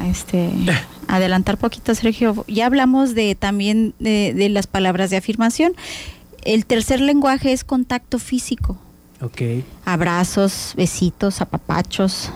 a, 0.00 0.08
este 0.08 0.50
adelantar 1.08 1.56
poquito, 1.58 1.94
Sergio. 1.94 2.44
Ya 2.48 2.66
hablamos 2.66 3.14
de 3.14 3.34
también 3.36 3.94
de, 4.00 4.32
de 4.34 4.48
las 4.48 4.66
palabras 4.66 5.10
de 5.10 5.18
afirmación. 5.18 5.74
El 6.44 6.64
tercer 6.66 7.00
lenguaje 7.00 7.52
es 7.52 7.64
contacto 7.64 8.18
físico 8.18 8.76
abrazos, 9.84 10.72
besitos, 10.76 11.40
apapachos. 11.40 12.30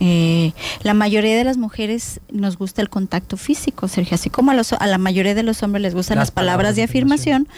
Eh, 0.00 0.52
la 0.82 0.94
mayoría 0.94 1.36
de 1.36 1.44
las 1.44 1.56
mujeres 1.56 2.20
nos 2.30 2.56
gusta 2.58 2.82
el 2.82 2.88
contacto 2.88 3.36
físico, 3.36 3.88
Sergio, 3.88 4.14
así 4.14 4.30
como 4.30 4.50
a, 4.50 4.54
los- 4.54 4.72
a 4.72 4.86
la 4.86 4.98
mayoría 4.98 5.34
de 5.34 5.42
los 5.42 5.62
hombres 5.62 5.82
les 5.82 5.94
gustan 5.94 6.16
Las 6.18 6.28
las, 6.28 6.30
palabras, 6.32 6.76
de 6.76 6.82
afirmación, 6.82 7.48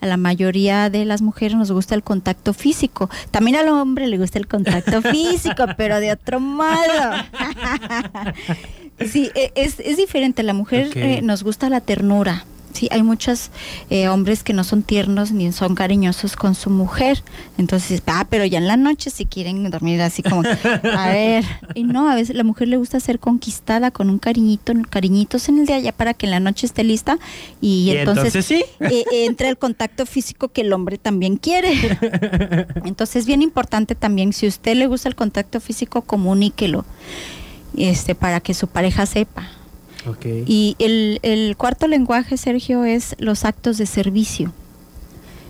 a 0.00 0.06
la 0.06 0.16
mayoría 0.16 0.90
de 0.90 1.04
las 1.04 1.22
mujeres 1.22 1.56
nos 1.56 1.72
gusta 1.72 1.94
el 1.94 2.02
contacto 2.02 2.54
físico. 2.54 3.10
También 3.30 3.56
al 3.56 3.68
hombre 3.68 4.06
le 4.06 4.18
gusta 4.18 4.38
el 4.38 4.46
contacto 4.46 5.02
físico, 5.12 5.66
pero 5.76 6.00
de 6.00 6.12
otro 6.12 6.40
modo. 6.40 6.68
sí, 9.10 9.30
e- 9.34 9.52
es, 9.54 9.80
es 9.80 9.96
diferente. 9.96 10.42
La 10.42 10.54
mujer 10.54 10.90
eh, 10.94 11.20
nos 11.22 11.42
gusta 11.42 11.68
la 11.70 11.80
ternura. 11.80 12.44
Sí, 12.78 12.86
hay 12.92 13.02
muchos 13.02 13.50
eh, 13.90 14.06
hombres 14.08 14.44
que 14.44 14.52
no 14.52 14.62
son 14.62 14.84
tiernos 14.84 15.32
ni 15.32 15.50
son 15.50 15.74
cariñosos 15.74 16.36
con 16.36 16.54
su 16.54 16.70
mujer. 16.70 17.24
Entonces, 17.58 18.00
ah, 18.06 18.24
pero 18.30 18.44
ya 18.44 18.58
en 18.58 18.68
la 18.68 18.76
noche 18.76 19.10
si 19.10 19.26
quieren 19.26 19.68
dormir 19.68 20.00
así 20.00 20.22
como, 20.22 20.42
a 20.42 21.06
ver. 21.12 21.44
Y 21.74 21.82
no, 21.82 22.08
a 22.08 22.14
veces 22.14 22.36
la 22.36 22.44
mujer 22.44 22.68
le 22.68 22.76
gusta 22.76 23.00
ser 23.00 23.18
conquistada 23.18 23.90
con 23.90 24.10
un 24.10 24.20
cariñito, 24.20 24.72
cariñitos 24.88 25.48
en 25.48 25.58
el 25.58 25.66
día 25.66 25.80
ya 25.80 25.90
para 25.90 26.14
que 26.14 26.26
en 26.26 26.30
la 26.30 26.38
noche 26.38 26.66
esté 26.66 26.84
lista. 26.84 27.18
Y, 27.60 27.90
Y 27.90 27.96
entonces, 27.96 28.36
entonces 28.36 28.44
sí. 28.46 28.64
eh, 28.78 29.04
eh, 29.12 29.24
entra 29.26 29.48
el 29.48 29.58
contacto 29.58 30.06
físico 30.06 30.50
que 30.50 30.60
el 30.60 30.72
hombre 30.72 30.98
también 30.98 31.36
quiere. 31.36 31.72
Entonces 32.84 33.16
es 33.16 33.26
bien 33.26 33.42
importante 33.42 33.96
también, 33.96 34.32
si 34.32 34.46
a 34.46 34.50
usted 34.50 34.76
le 34.76 34.86
gusta 34.86 35.08
el 35.08 35.16
contacto 35.16 35.60
físico, 35.60 36.02
comuníquelo. 36.02 36.84
Este, 37.76 38.14
para 38.14 38.38
que 38.40 38.54
su 38.54 38.68
pareja 38.68 39.04
sepa. 39.04 39.48
Y 40.46 40.76
el, 40.78 41.18
el 41.22 41.56
cuarto 41.56 41.86
lenguaje, 41.88 42.36
Sergio, 42.36 42.84
es 42.84 43.14
los 43.18 43.44
actos 43.44 43.78
de 43.78 43.86
servicio. 43.86 44.52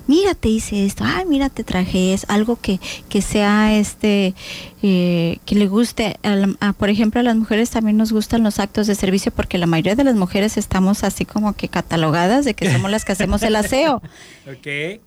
Mira, 0.07 0.35
te 0.35 0.49
hice 0.49 0.87
esto, 0.87 1.05
ay, 1.07 1.27
mira, 1.27 1.51
te 1.51 1.65
traje 1.65 2.15
es 2.15 2.25
algo 2.31 2.57
que, 2.57 2.81
que 3.11 3.21
sea 3.21 3.77
este, 3.79 4.35
eh, 4.83 5.37
que 5.45 5.55
le 5.55 5.67
guste. 5.69 6.17
A 6.23 6.31
la- 6.35 6.57
a, 6.61 6.73
por 6.73 6.89
ejemplo, 6.89 7.21
a 7.21 7.23
las 7.23 7.37
mujeres 7.37 7.69
también 7.69 7.99
nos 7.99 8.11
gustan 8.11 8.43
los 8.43 8.59
actos 8.59 8.87
de 8.87 8.95
servicio 8.95 9.33
porque 9.33 9.59
la 9.59 9.67
mayoría 9.67 9.97
de 9.97 10.05
las 10.05 10.15
mujeres 10.17 10.57
estamos 10.57 11.05
así 11.05 11.27
como 11.27 11.53
que 11.53 11.69
catalogadas 11.69 12.47
de 12.47 12.55
que 12.55 12.73
somos 12.73 12.91
las 12.91 13.05
que 13.05 13.13
hacemos 13.13 13.43
el 13.43 13.55
aseo 13.57 14.01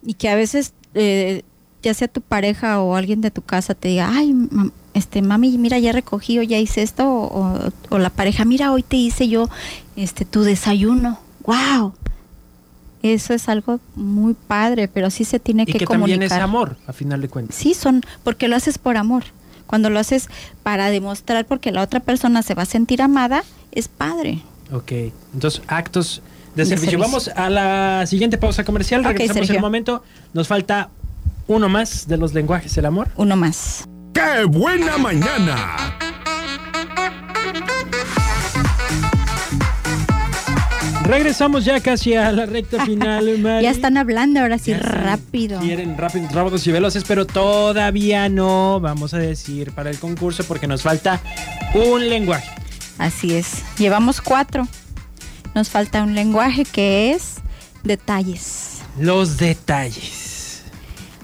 y 0.05 0.13
que 0.13 0.29
a 0.29 0.35
veces 0.35 0.73
eh, 0.93 1.41
ya 1.81 1.95
sea 1.95 2.07
tu 2.07 2.21
pareja 2.21 2.79
o 2.83 2.95
alguien 2.95 3.21
de 3.21 3.31
tu 3.31 3.41
casa 3.41 3.73
te 3.73 3.87
diga, 3.87 4.11
ay, 4.13 4.35
este 4.93 5.21
mami, 5.21 5.57
mira, 5.57 5.79
ya 5.79 5.91
recogí 5.91 6.39
o 6.39 6.41
ya 6.43 6.57
hice 6.57 6.81
esto, 6.81 7.07
o, 7.09 7.39
o- 7.57 7.69
o 7.89 7.97
la 7.99 8.09
pareja, 8.09 8.43
mira, 8.45 8.71
hoy 8.71 8.83
te 8.83 8.97
hice 8.97 9.27
yo 9.29 9.49
este 9.95 10.25
tu 10.25 10.43
desayuno, 10.43 11.19
wow. 11.45 11.93
Eso 13.03 13.33
es 13.33 13.49
algo 13.49 13.79
muy 13.95 14.35
padre, 14.35 14.87
pero 14.87 15.09
sí 15.09 15.25
se 15.25 15.39
tiene 15.39 15.63
Y 15.63 15.65
que, 15.65 15.79
que 15.79 15.85
comunicar. 15.85 16.19
también 16.19 16.23
es 16.31 16.43
amor, 16.43 16.77
a 16.85 16.93
final 16.93 17.19
de 17.21 17.29
cuentas. 17.29 17.55
Sí, 17.55 17.73
son, 17.73 18.01
porque 18.23 18.47
lo 18.47 18.55
haces 18.55 18.77
por 18.77 18.95
amor. 18.95 19.23
Cuando 19.65 19.89
lo 19.89 19.99
haces 19.99 20.27
para 20.61 20.89
demostrar 20.91 21.45
porque 21.45 21.71
la 21.71 21.81
otra 21.81 21.99
persona 22.01 22.43
se 22.43 22.53
va 22.53 22.63
a 22.63 22.65
sentir 22.67 23.01
amada, 23.01 23.43
es 23.71 23.87
padre. 23.87 24.41
Ok. 24.71 24.91
Entonces, 25.33 25.61
actos 25.67 26.21
de 26.55 26.63
De 26.63 26.65
servicio. 26.69 26.91
servicio. 26.91 26.99
Vamos 26.99 27.27
a 27.29 27.49
la 27.49 28.05
siguiente 28.05 28.37
pausa 28.37 28.63
comercial. 28.65 29.01
Ok, 29.01 29.07
Regresamos 29.07 29.37
en 29.37 29.43
Sergio. 29.47 29.55
un 29.59 29.61
momento. 29.61 30.03
Nos 30.33 30.47
falta 30.47 30.89
uno 31.47 31.69
más 31.69 32.07
de 32.07 32.17
los 32.17 32.33
lenguajes 32.35 32.75
del 32.75 32.85
amor. 32.85 33.07
Uno 33.15 33.35
más. 33.35 33.85
¡Qué 34.13 34.45
buena 34.45 34.97
mañana! 34.97 35.97
Regresamos 41.05 41.65
ya 41.65 41.79
casi 41.81 42.13
a 42.15 42.31
la 42.31 42.45
recta 42.45 42.85
final, 42.85 43.37
Mari. 43.39 43.63
Ya 43.63 43.71
están 43.71 43.97
hablando 43.97 44.39
ahora 44.39 44.57
sí 44.57 44.73
rápido. 44.73 45.59
Quieren 45.59 45.97
rápido, 45.97 46.29
rápidos 46.31 46.65
y 46.67 46.71
veloces, 46.71 47.03
pero 47.07 47.25
todavía 47.25 48.29
no 48.29 48.79
vamos 48.79 49.13
a 49.13 49.17
decir 49.17 49.71
para 49.73 49.89
el 49.89 49.99
concurso 49.99 50.43
porque 50.45 50.67
nos 50.67 50.83
falta 50.83 51.19
un 51.73 52.07
lenguaje. 52.07 52.49
Así 52.97 53.33
es. 53.33 53.63
Llevamos 53.77 54.21
cuatro. 54.21 54.67
Nos 55.53 55.69
falta 55.69 56.03
un 56.03 56.15
lenguaje 56.15 56.63
que 56.63 57.11
es 57.11 57.35
detalles. 57.83 58.81
Los 58.97 59.37
detalles. 59.37 60.20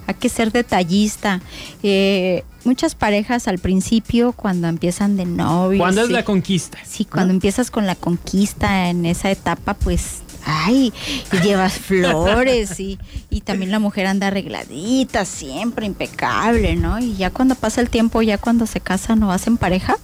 Hay 0.08 0.16
que 0.16 0.30
ser 0.30 0.52
detallista. 0.52 1.42
Eh, 1.84 2.44
muchas 2.64 2.96
parejas 2.96 3.48
al 3.48 3.60
principio, 3.60 4.32
cuando 4.32 4.68
empiezan 4.68 5.18
de 5.18 5.26
novios. 5.26 5.82
¿Cuándo 5.82 6.02
es 6.02 6.10
la 6.10 6.24
conquista? 6.24 6.80
Sí, 6.86 7.06
cuando 7.06 7.28
¿no? 7.28 7.34
empiezas 7.34 7.70
con 7.70 7.86
la 7.86 7.96
conquista 7.96 8.90
en 8.90 9.06
esa 9.06 9.30
etapa, 9.30 9.74
pues, 9.74 10.22
ay, 10.46 10.94
y 11.32 11.38
llevas 11.42 11.74
flores 11.78 12.80
y, 12.80 12.98
y 13.30 13.42
también 13.42 13.72
la 13.72 13.80
mujer 13.80 14.08
anda 14.08 14.28
arregladita, 14.28 15.26
siempre 15.26 15.86
impecable, 15.86 16.76
¿no? 16.76 17.00
Y 17.00 17.16
ya 17.16 17.30
cuando 17.30 17.56
pasa 17.56 17.82
el 17.82 17.90
tiempo, 17.90 18.22
ya 18.22 18.38
cuando 18.38 18.66
se 18.66 18.80
casan 18.80 19.22
o 19.24 19.32
hacen 19.32 19.58
pareja, 19.58 19.98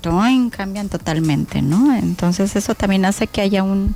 ¡toin! 0.00 0.50
cambian 0.50 0.88
totalmente, 0.88 1.62
¿no? 1.62 1.94
Entonces 1.96 2.54
eso 2.56 2.74
también 2.74 3.04
hace 3.04 3.26
que 3.26 3.40
haya 3.40 3.62
un, 3.62 3.94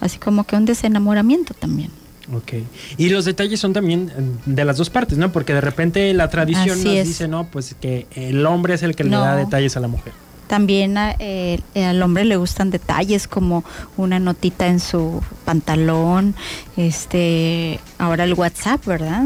así 0.00 0.18
como 0.18 0.44
que 0.44 0.56
un 0.56 0.64
desenamoramiento 0.64 1.54
también. 1.54 1.90
Ok. 2.34 2.52
Y 2.96 3.10
los 3.10 3.24
detalles 3.24 3.60
son 3.60 3.72
también 3.72 4.10
eh, 4.16 4.22
de 4.46 4.64
las 4.64 4.76
dos 4.78 4.88
partes, 4.90 5.18
¿no? 5.18 5.30
Porque 5.32 5.52
de 5.54 5.60
repente 5.60 6.12
la 6.14 6.28
tradición 6.30 6.78
Así 6.78 6.84
nos 6.88 6.94
es. 6.96 7.08
dice, 7.08 7.28
¿no? 7.28 7.44
Pues 7.44 7.74
que 7.80 8.06
el 8.14 8.44
hombre 8.46 8.74
es 8.74 8.82
el 8.82 8.96
que 8.96 9.04
le 9.04 9.10
da 9.10 9.36
detalles 9.36 9.76
a 9.76 9.80
la 9.80 9.88
mujer. 9.88 10.12
También 10.48 10.98
a- 10.98 11.12
eh, 11.18 11.60
eh, 11.74 11.84
al 11.86 12.02
hombre 12.02 12.24
le 12.26 12.36
gustan 12.36 12.70
detalles 12.70 13.26
como 13.26 13.64
una 13.96 14.18
notita 14.18 14.66
en 14.66 14.80
su 14.80 15.22
pantalón, 15.46 16.34
este, 16.76 17.80
ahora 17.98 18.24
el 18.24 18.34
WhatsApp, 18.34 18.84
¿verdad? 18.86 19.24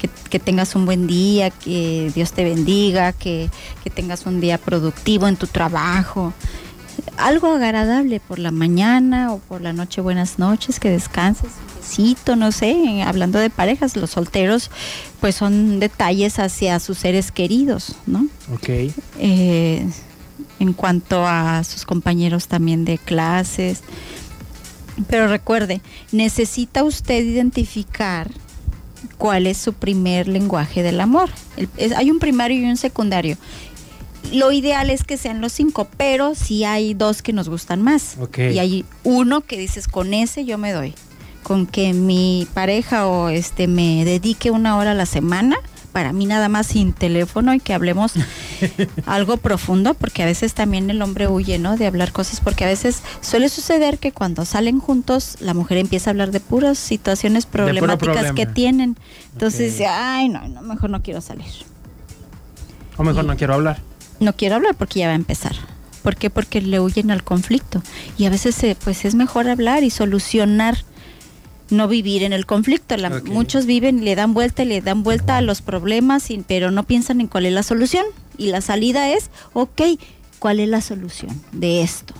que, 0.00 0.10
que 0.30 0.40
tengas 0.40 0.74
un 0.74 0.84
buen 0.84 1.06
día, 1.06 1.50
que 1.50 2.10
Dios 2.12 2.32
te 2.32 2.42
bendiga, 2.42 3.12
que, 3.12 3.50
que 3.84 3.90
tengas 3.90 4.26
un 4.26 4.40
día 4.40 4.58
productivo 4.58 5.28
en 5.28 5.36
tu 5.36 5.46
trabajo. 5.46 6.32
Algo 7.16 7.48
agradable 7.54 8.20
por 8.20 8.38
la 8.38 8.50
mañana 8.50 9.32
o 9.32 9.38
por 9.38 9.60
la 9.60 9.72
noche, 9.72 10.00
buenas 10.00 10.38
noches, 10.38 10.80
que 10.80 10.90
descanses, 10.90 11.44
un 11.74 11.80
besito, 11.80 12.36
no 12.36 12.52
sé, 12.52 13.02
hablando 13.02 13.38
de 13.38 13.50
parejas, 13.50 13.96
los 13.96 14.10
solteros, 14.10 14.70
pues 15.20 15.34
son 15.36 15.78
detalles 15.80 16.38
hacia 16.38 16.78
sus 16.80 16.98
seres 16.98 17.30
queridos, 17.32 17.94
¿no? 18.06 18.26
Ok. 18.54 18.68
Eh, 19.18 19.86
en 20.58 20.72
cuanto 20.72 21.26
a 21.26 21.62
sus 21.64 21.84
compañeros 21.84 22.46
también 22.48 22.84
de 22.84 22.98
clases. 22.98 23.80
Pero 25.08 25.26
recuerde, 25.28 25.80
necesita 26.12 26.84
usted 26.84 27.22
identificar 27.24 28.30
cuál 29.18 29.46
es 29.46 29.56
su 29.58 29.72
primer 29.72 30.28
lenguaje 30.28 30.82
del 30.82 31.00
amor. 31.00 31.30
El- 31.56 31.68
es- 31.76 31.92
hay 31.92 32.10
un 32.10 32.18
primario 32.18 32.60
y 32.60 32.64
un 32.70 32.76
secundario. 32.76 33.36
Lo 34.32 34.50
ideal 34.52 34.90
es 34.90 35.04
que 35.04 35.16
sean 35.16 35.40
los 35.40 35.52
cinco, 35.52 35.88
pero 35.96 36.34
sí 36.34 36.64
hay 36.64 36.94
dos 36.94 37.22
que 37.22 37.32
nos 37.32 37.48
gustan 37.48 37.82
más. 37.82 38.16
Y 38.36 38.58
hay 38.58 38.84
uno 39.04 39.42
que 39.42 39.58
dices, 39.58 39.88
con 39.88 40.14
ese 40.14 40.44
yo 40.44 40.58
me 40.58 40.72
doy. 40.72 40.94
Con 41.42 41.66
que 41.66 41.92
mi 41.92 42.46
pareja 42.54 43.06
o 43.06 43.28
este 43.28 43.66
me 43.66 44.04
dedique 44.04 44.50
una 44.50 44.76
hora 44.76 44.92
a 44.92 44.94
la 44.94 45.06
semana, 45.06 45.56
para 45.92 46.12
mí 46.12 46.24
nada 46.24 46.48
más 46.48 46.68
sin 46.68 46.92
teléfono 46.92 47.52
y 47.52 47.60
que 47.60 47.74
hablemos 47.74 48.14
algo 49.06 49.36
profundo, 49.36 49.94
porque 49.94 50.22
a 50.22 50.26
veces 50.26 50.54
también 50.54 50.88
el 50.88 51.02
hombre 51.02 51.28
huye, 51.28 51.58
¿no? 51.58 51.76
De 51.76 51.86
hablar 51.86 52.12
cosas, 52.12 52.40
porque 52.40 52.64
a 52.64 52.68
veces 52.68 53.02
suele 53.20 53.48
suceder 53.48 53.98
que 53.98 54.12
cuando 54.12 54.44
salen 54.44 54.78
juntos, 54.78 55.36
la 55.40 55.52
mujer 55.52 55.78
empieza 55.78 56.08
a 56.08 56.12
hablar 56.12 56.30
de 56.30 56.40
puras 56.40 56.78
situaciones 56.78 57.44
problemáticas 57.44 58.32
que 58.32 58.46
tienen. 58.46 58.96
Entonces 59.32 59.72
dice, 59.72 59.86
ay, 59.86 60.28
no, 60.28 60.48
no, 60.48 60.62
mejor 60.62 60.90
no 60.90 61.02
quiero 61.02 61.20
salir. 61.20 61.52
O 62.96 63.04
mejor 63.04 63.24
no 63.24 63.36
quiero 63.36 63.54
hablar. 63.54 63.91
No 64.22 64.34
quiero 64.34 64.56
hablar 64.56 64.74
porque 64.76 65.00
ya 65.00 65.06
va 65.08 65.12
a 65.12 65.16
empezar. 65.16 65.54
¿Por 66.02 66.16
qué? 66.16 66.30
Porque 66.30 66.60
le 66.60 66.80
huyen 66.80 67.10
al 67.10 67.22
conflicto. 67.22 67.82
Y 68.18 68.24
a 68.26 68.30
veces 68.30 68.62
eh, 68.64 68.76
pues 68.82 69.04
es 69.04 69.14
mejor 69.14 69.48
hablar 69.48 69.84
y 69.84 69.90
solucionar, 69.90 70.78
no 71.70 71.88
vivir 71.88 72.22
en 72.22 72.32
el 72.32 72.46
conflicto. 72.46 72.96
La-. 72.96 73.10
Muchos 73.34 73.66
viven 73.66 73.98
y 73.98 74.02
le 74.02 74.14
dan 74.16 74.34
vuelta 74.34 74.62
y 74.62 74.66
le 74.66 74.80
dan 74.80 75.02
vuelta 75.02 75.36
a 75.36 75.42
los 75.42 75.60
problemas, 75.62 76.30
y- 76.30 76.38
pero 76.46 76.70
no 76.70 76.84
piensan 76.84 77.20
en 77.20 77.26
cuál 77.28 77.46
es 77.46 77.52
la 77.52 77.62
solución. 77.62 78.04
Y 78.38 78.48
la 78.48 78.60
salida 78.60 79.10
es, 79.10 79.30
ok, 79.52 79.80
¿cuál 80.38 80.60
es 80.60 80.68
la 80.68 80.80
solución 80.80 81.40
de 81.52 81.82
esto? 81.82 82.14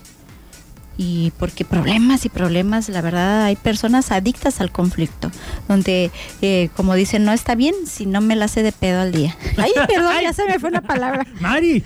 Y 0.98 1.32
porque 1.38 1.64
problemas 1.64 2.26
y 2.26 2.28
problemas, 2.28 2.88
la 2.90 3.00
verdad, 3.00 3.44
hay 3.44 3.56
personas 3.56 4.12
adictas 4.12 4.60
al 4.60 4.70
conflicto, 4.70 5.30
donde, 5.66 6.10
eh, 6.42 6.68
como 6.76 6.94
dicen, 6.94 7.24
no 7.24 7.32
está 7.32 7.54
bien 7.54 7.74
si 7.86 8.04
no 8.04 8.20
me 8.20 8.36
la 8.36 8.44
hace 8.44 8.62
de 8.62 8.72
pedo 8.72 9.00
al 9.00 9.10
día. 9.10 9.34
Ay, 9.56 9.72
perdón, 9.88 10.14
ya 10.22 10.32
se 10.32 10.44
me 10.44 10.58
fue 10.58 10.68
una 10.68 10.82
palabra. 10.82 11.26
Mari. 11.40 11.82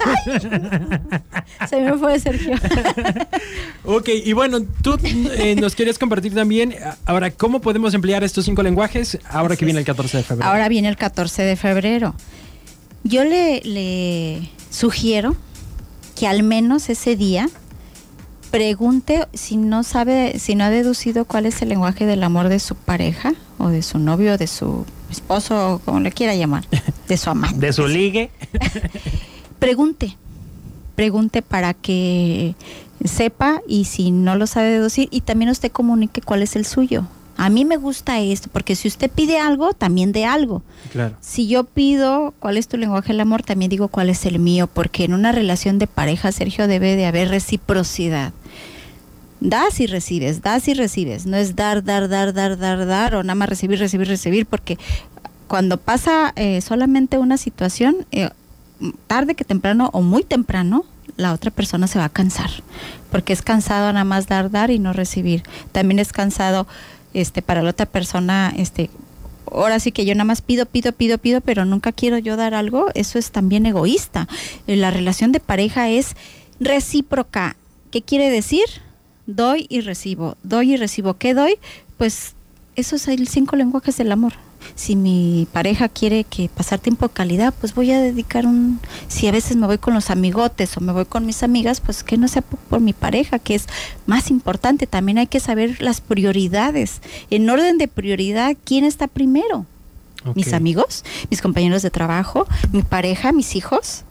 Se 1.68 1.80
me 1.80 1.96
fue 1.96 2.18
Sergio. 2.18 2.54
ok, 3.84 4.08
y 4.24 4.32
bueno, 4.32 4.58
tú 4.82 4.98
eh, 5.02 5.54
nos 5.54 5.76
quieres 5.76 5.98
compartir 5.98 6.34
también, 6.34 6.74
ahora, 7.04 7.30
¿cómo 7.30 7.60
podemos 7.60 7.94
emplear 7.94 8.24
estos 8.24 8.44
cinco 8.44 8.62
lenguajes 8.64 9.18
ahora 9.28 9.56
que 9.56 9.64
viene 9.64 9.80
el 9.80 9.86
14 9.86 10.16
de 10.16 10.22
febrero? 10.24 10.50
Ahora 10.50 10.68
viene 10.68 10.88
el 10.88 10.96
14 10.96 11.42
de 11.42 11.56
febrero. 11.56 12.14
Yo 13.04 13.22
le, 13.22 13.60
le 13.62 14.50
sugiero 14.70 15.36
que 16.18 16.26
al 16.26 16.42
menos 16.42 16.88
ese 16.88 17.14
día 17.14 17.48
pregunte 18.56 19.28
si 19.34 19.58
no 19.58 19.82
sabe, 19.82 20.38
si 20.38 20.54
no 20.54 20.64
ha 20.64 20.70
deducido 20.70 21.26
cuál 21.26 21.44
es 21.44 21.60
el 21.60 21.68
lenguaje 21.68 22.06
del 22.06 22.22
amor 22.22 22.48
de 22.48 22.58
su 22.58 22.74
pareja 22.74 23.34
o 23.58 23.68
de 23.68 23.82
su 23.82 23.98
novio, 23.98 24.38
de 24.38 24.46
su 24.46 24.86
esposo, 25.10 25.74
o 25.74 25.78
como 25.78 26.00
le 26.00 26.10
quiera 26.10 26.34
llamar, 26.34 26.64
de 27.06 27.16
su 27.18 27.28
amante. 27.28 27.58
de 27.58 27.72
su 27.74 27.86
ligue. 27.86 28.30
Pregunte, 29.58 30.16
pregunte 30.94 31.42
para 31.42 31.74
que 31.74 32.54
sepa 33.04 33.60
y 33.66 33.84
si 33.84 34.10
no 34.10 34.36
lo 34.36 34.46
sabe 34.46 34.70
deducir 34.70 35.08
y 35.10 35.22
también 35.22 35.50
usted 35.50 35.70
comunique 35.70 36.22
cuál 36.22 36.42
es 36.42 36.56
el 36.56 36.64
suyo. 36.64 37.06
A 37.38 37.50
mí 37.50 37.66
me 37.66 37.76
gusta 37.76 38.20
esto, 38.20 38.48
porque 38.50 38.76
si 38.76 38.88
usted 38.88 39.10
pide 39.10 39.38
algo, 39.38 39.74
también 39.74 40.12
de 40.12 40.24
algo. 40.24 40.62
Claro. 40.92 41.16
Si 41.20 41.46
yo 41.46 41.64
pido 41.64 42.32
cuál 42.38 42.56
es 42.56 42.66
tu 42.66 42.78
lenguaje 42.78 43.08
del 43.08 43.20
amor, 43.20 43.42
también 43.42 43.68
digo 43.68 43.88
cuál 43.88 44.08
es 44.08 44.24
el 44.24 44.38
mío, 44.38 44.68
porque 44.68 45.04
en 45.04 45.12
una 45.12 45.32
relación 45.32 45.78
de 45.78 45.86
pareja, 45.86 46.32
Sergio, 46.32 46.66
debe 46.66 46.96
de 46.96 47.04
haber 47.04 47.28
reciprocidad. 47.28 48.32
Das 49.40 49.80
y 49.80 49.86
recibes, 49.86 50.42
das 50.42 50.66
y 50.68 50.74
recibes. 50.74 51.26
No 51.26 51.36
es 51.36 51.56
dar, 51.56 51.84
dar, 51.84 52.08
dar, 52.08 52.32
dar, 52.32 52.58
dar, 52.58 52.86
dar, 52.86 53.14
o 53.16 53.22
nada 53.22 53.34
más 53.34 53.48
recibir, 53.48 53.78
recibir, 53.78 54.08
recibir, 54.08 54.46
porque 54.46 54.78
cuando 55.46 55.76
pasa 55.76 56.32
eh, 56.36 56.60
solamente 56.60 57.18
una 57.18 57.36
situación, 57.36 58.06
eh, 58.12 58.30
tarde 59.06 59.34
que 59.34 59.44
temprano 59.44 59.90
o 59.92 60.02
muy 60.02 60.24
temprano, 60.24 60.84
la 61.16 61.32
otra 61.32 61.50
persona 61.50 61.86
se 61.86 61.98
va 61.98 62.06
a 62.06 62.08
cansar, 62.10 62.50
porque 63.10 63.32
es 63.32 63.42
cansado 63.42 63.92
nada 63.92 64.04
más 64.04 64.26
dar, 64.26 64.50
dar 64.50 64.70
y 64.70 64.78
no 64.78 64.92
recibir. 64.92 65.42
También 65.72 65.98
es 65.98 66.12
cansado 66.12 66.66
este 67.14 67.40
para 67.40 67.62
la 67.62 67.70
otra 67.70 67.86
persona 67.86 68.52
este 68.56 68.90
ahora 69.50 69.78
sí 69.80 69.92
que 69.92 70.04
yo 70.04 70.14
nada 70.14 70.24
más 70.24 70.42
pido, 70.42 70.66
pido, 70.66 70.92
pido, 70.92 71.18
pido, 71.18 71.40
pero 71.40 71.64
nunca 71.64 71.92
quiero 71.92 72.18
yo 72.18 72.36
dar 72.36 72.54
algo, 72.54 72.88
eso 72.94 73.18
es 73.18 73.30
también 73.30 73.66
egoísta. 73.66 74.28
Eh, 74.66 74.76
La 74.76 74.90
relación 74.90 75.32
de 75.32 75.40
pareja 75.40 75.88
es 75.88 76.16
recíproca. 76.60 77.56
¿Qué 77.90 78.02
quiere 78.02 78.30
decir? 78.30 78.64
Doy 79.26 79.66
y 79.68 79.80
recibo, 79.80 80.36
doy 80.42 80.74
y 80.74 80.76
recibo. 80.76 81.14
¿Qué 81.14 81.34
doy? 81.34 81.56
Pues 81.98 82.34
esos 82.76 83.02
son 83.02 83.16
los 83.18 83.28
cinco 83.28 83.56
lenguajes 83.56 83.96
del 83.96 84.12
amor. 84.12 84.34
Si 84.74 84.96
mi 84.96 85.46
pareja 85.52 85.88
quiere 85.88 86.24
que 86.24 86.48
pasar 86.48 86.80
tiempo 86.80 87.06
de 87.06 87.14
calidad, 87.14 87.54
pues 87.60 87.74
voy 87.74 87.92
a 87.92 88.00
dedicar 88.00 88.46
un... 88.46 88.80
Si 89.06 89.28
a 89.28 89.32
veces 89.32 89.56
me 89.56 89.66
voy 89.66 89.78
con 89.78 89.94
los 89.94 90.10
amigotes 90.10 90.76
o 90.76 90.80
me 90.80 90.92
voy 90.92 91.04
con 91.04 91.24
mis 91.24 91.42
amigas, 91.42 91.80
pues 91.80 92.02
que 92.02 92.16
no 92.16 92.26
sea 92.26 92.42
por, 92.42 92.58
por 92.60 92.80
mi 92.80 92.92
pareja, 92.92 93.38
que 93.38 93.54
es 93.54 93.66
más 94.06 94.30
importante. 94.30 94.86
También 94.86 95.18
hay 95.18 95.28
que 95.28 95.40
saber 95.40 95.80
las 95.80 96.00
prioridades. 96.00 97.00
En 97.30 97.48
orden 97.48 97.78
de 97.78 97.86
prioridad, 97.88 98.56
¿quién 98.64 98.84
está 98.84 99.06
primero? 99.06 99.66
Mis 100.34 100.52
amigos, 100.52 101.04
mis 101.30 101.40
compañeros 101.40 101.82
de 101.82 101.90
trabajo, 101.90 102.48
mi 102.72 102.82
pareja, 102.82 103.30
mis 103.30 103.54
hijos, 103.54 104.02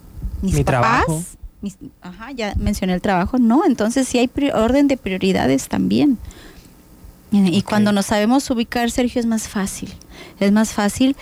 mis 0.42 0.54
Mi 0.54 0.64
papás. 0.64 1.06
trabajo. 1.06 1.24
Mis- 1.66 1.78
ajá, 2.02 2.32
ya 2.32 2.54
mencioné 2.58 2.94
el 2.94 3.02
trabajo. 3.02 3.38
No, 3.38 3.66
entonces 3.66 4.08
sí 4.08 4.18
hay 4.20 4.30
orden 4.54 4.88
de 4.88 4.98
prioridades 4.98 5.68
también. 5.68 6.18
Y 7.32 7.64
cuando 7.64 7.92
nos 7.92 8.06
sabemos 8.06 8.50
ubicar, 8.50 8.90
Sergio, 8.92 9.20
es 9.20 9.26
más 9.26 9.50
fácil. 9.50 9.92
Es 10.40 10.54
más 10.54 10.72
fácil 10.72 11.18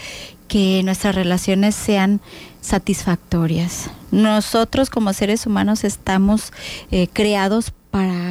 que 0.47 0.81
nuestras 0.83 1.15
relaciones 1.15 1.73
sean 1.73 2.21
satisfactorias. 2.61 3.89
Nosotros 4.11 4.89
como 4.91 5.11
seres 5.13 5.47
humanos 5.47 5.83
estamos 5.83 6.51
eh, 6.91 7.07
creados 7.11 7.71
para 7.89 8.22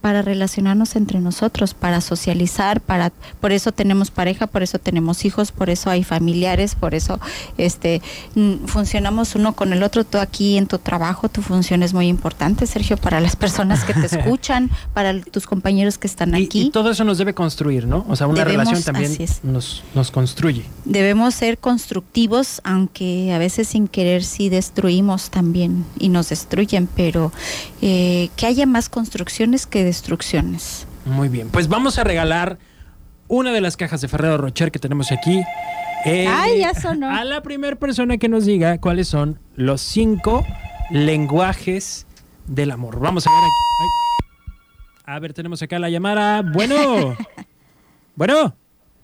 para 0.00 0.22
relacionarnos 0.22 0.96
entre 0.96 1.20
nosotros, 1.20 1.74
para 1.74 2.00
socializar, 2.00 2.80
para 2.80 3.10
por 3.40 3.52
eso 3.52 3.72
tenemos 3.72 4.10
pareja, 4.10 4.46
por 4.46 4.62
eso 4.62 4.78
tenemos 4.78 5.24
hijos, 5.24 5.52
por 5.52 5.70
eso 5.70 5.90
hay 5.90 6.04
familiares, 6.04 6.74
por 6.74 6.94
eso 6.94 7.20
este 7.56 8.00
mm, 8.34 8.66
funcionamos 8.66 9.34
uno 9.34 9.54
con 9.54 9.72
el 9.72 9.82
otro. 9.82 10.04
Tú 10.04 10.18
aquí 10.18 10.56
en 10.56 10.66
tu 10.66 10.78
trabajo, 10.78 11.28
tu 11.28 11.42
función 11.42 11.82
es 11.82 11.94
muy 11.94 12.08
importante, 12.08 12.66
Sergio, 12.66 12.96
para 12.96 13.20
las 13.20 13.36
personas 13.36 13.84
que 13.84 13.94
te 13.94 14.06
escuchan, 14.18 14.70
para 14.94 15.20
tus 15.20 15.46
compañeros 15.46 15.98
que 15.98 16.06
están 16.06 16.34
aquí. 16.34 16.62
y 16.62 16.70
todo 16.70 16.90
eso 16.90 17.04
nos 17.04 17.18
debe 17.18 17.34
construir, 17.34 17.86
¿no? 17.86 18.04
O 18.08 18.16
sea, 18.16 18.26
una 18.26 18.44
Debemos, 18.44 18.68
relación 18.68 18.94
también 18.94 19.28
nos, 19.42 19.82
nos 19.94 20.10
construye. 20.10 20.64
Debemos 20.84 21.34
ser 21.34 21.58
constructivos, 21.58 22.60
aunque 22.64 23.32
a 23.32 23.38
veces 23.38 23.68
sin 23.68 23.88
querer 23.88 24.24
sí 24.24 24.48
destruimos 24.48 25.30
también 25.30 25.84
y 25.98 26.08
nos 26.08 26.28
destruyen, 26.28 26.88
pero 26.94 27.32
eh, 27.82 28.30
que 28.36 28.46
haya 28.46 28.66
más 28.66 28.88
construcciones 28.88 29.66
que 29.66 29.84
destrucciones. 29.88 30.86
Muy 31.04 31.28
bien. 31.28 31.48
Pues 31.50 31.68
vamos 31.68 31.98
a 31.98 32.04
regalar 32.04 32.58
una 33.28 33.52
de 33.52 33.60
las 33.60 33.76
cajas 33.76 34.00
de 34.00 34.08
Ferrero 34.08 34.38
Rocher 34.38 34.70
que 34.70 34.78
tenemos 34.78 35.10
aquí. 35.12 35.42
eh, 36.04 36.26
Ay, 36.28 36.60
ya 36.60 36.74
sonó. 36.74 37.10
A 37.10 37.24
la 37.24 37.42
primera 37.42 37.76
persona 37.76 38.16
que 38.18 38.28
nos 38.28 38.44
diga 38.46 38.78
cuáles 38.80 39.08
son 39.08 39.38
los 39.56 39.80
cinco 39.80 40.44
lenguajes 40.90 42.06
del 42.46 42.70
amor. 42.70 43.00
Vamos 43.00 43.26
a 43.26 43.30
ver 43.30 43.38
aquí. 43.40 43.48
Ay. 45.06 45.14
A 45.14 45.18
ver, 45.18 45.32
tenemos 45.32 45.60
acá 45.62 45.78
la 45.78 45.90
llamada. 45.90 46.42
Bueno. 46.42 47.16
Bueno. 48.14 48.52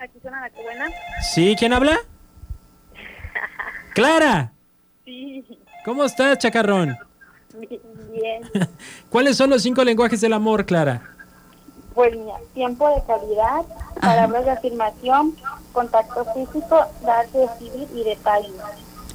Aquí 0.00 0.18
suena 0.20 0.40
la 0.40 0.50
que 0.50 0.60
buena. 0.60 0.86
¿Sí? 1.32 1.54
¿Quién 1.56 1.72
habla? 1.72 1.96
Clara. 3.94 4.52
Sí, 5.04 5.44
¿Cómo 5.84 6.04
estás, 6.04 6.38
chacarrón? 6.38 6.96
Bien. 7.58 8.42
¿Cuáles 9.10 9.36
son 9.36 9.50
los 9.50 9.62
cinco 9.62 9.84
lenguajes 9.84 10.20
del 10.20 10.32
amor, 10.32 10.66
Clara? 10.66 11.02
Pues 11.94 12.12
mira, 12.16 12.34
tiempo 12.54 12.88
de 12.88 13.02
calidad, 13.06 13.62
palabras 14.00 14.44
de 14.44 14.50
afirmación, 14.50 15.36
contacto 15.72 16.24
físico, 16.34 16.80
dar, 17.04 17.26
recibir 17.32 17.86
y 17.94 18.02
detalle. 18.02 18.48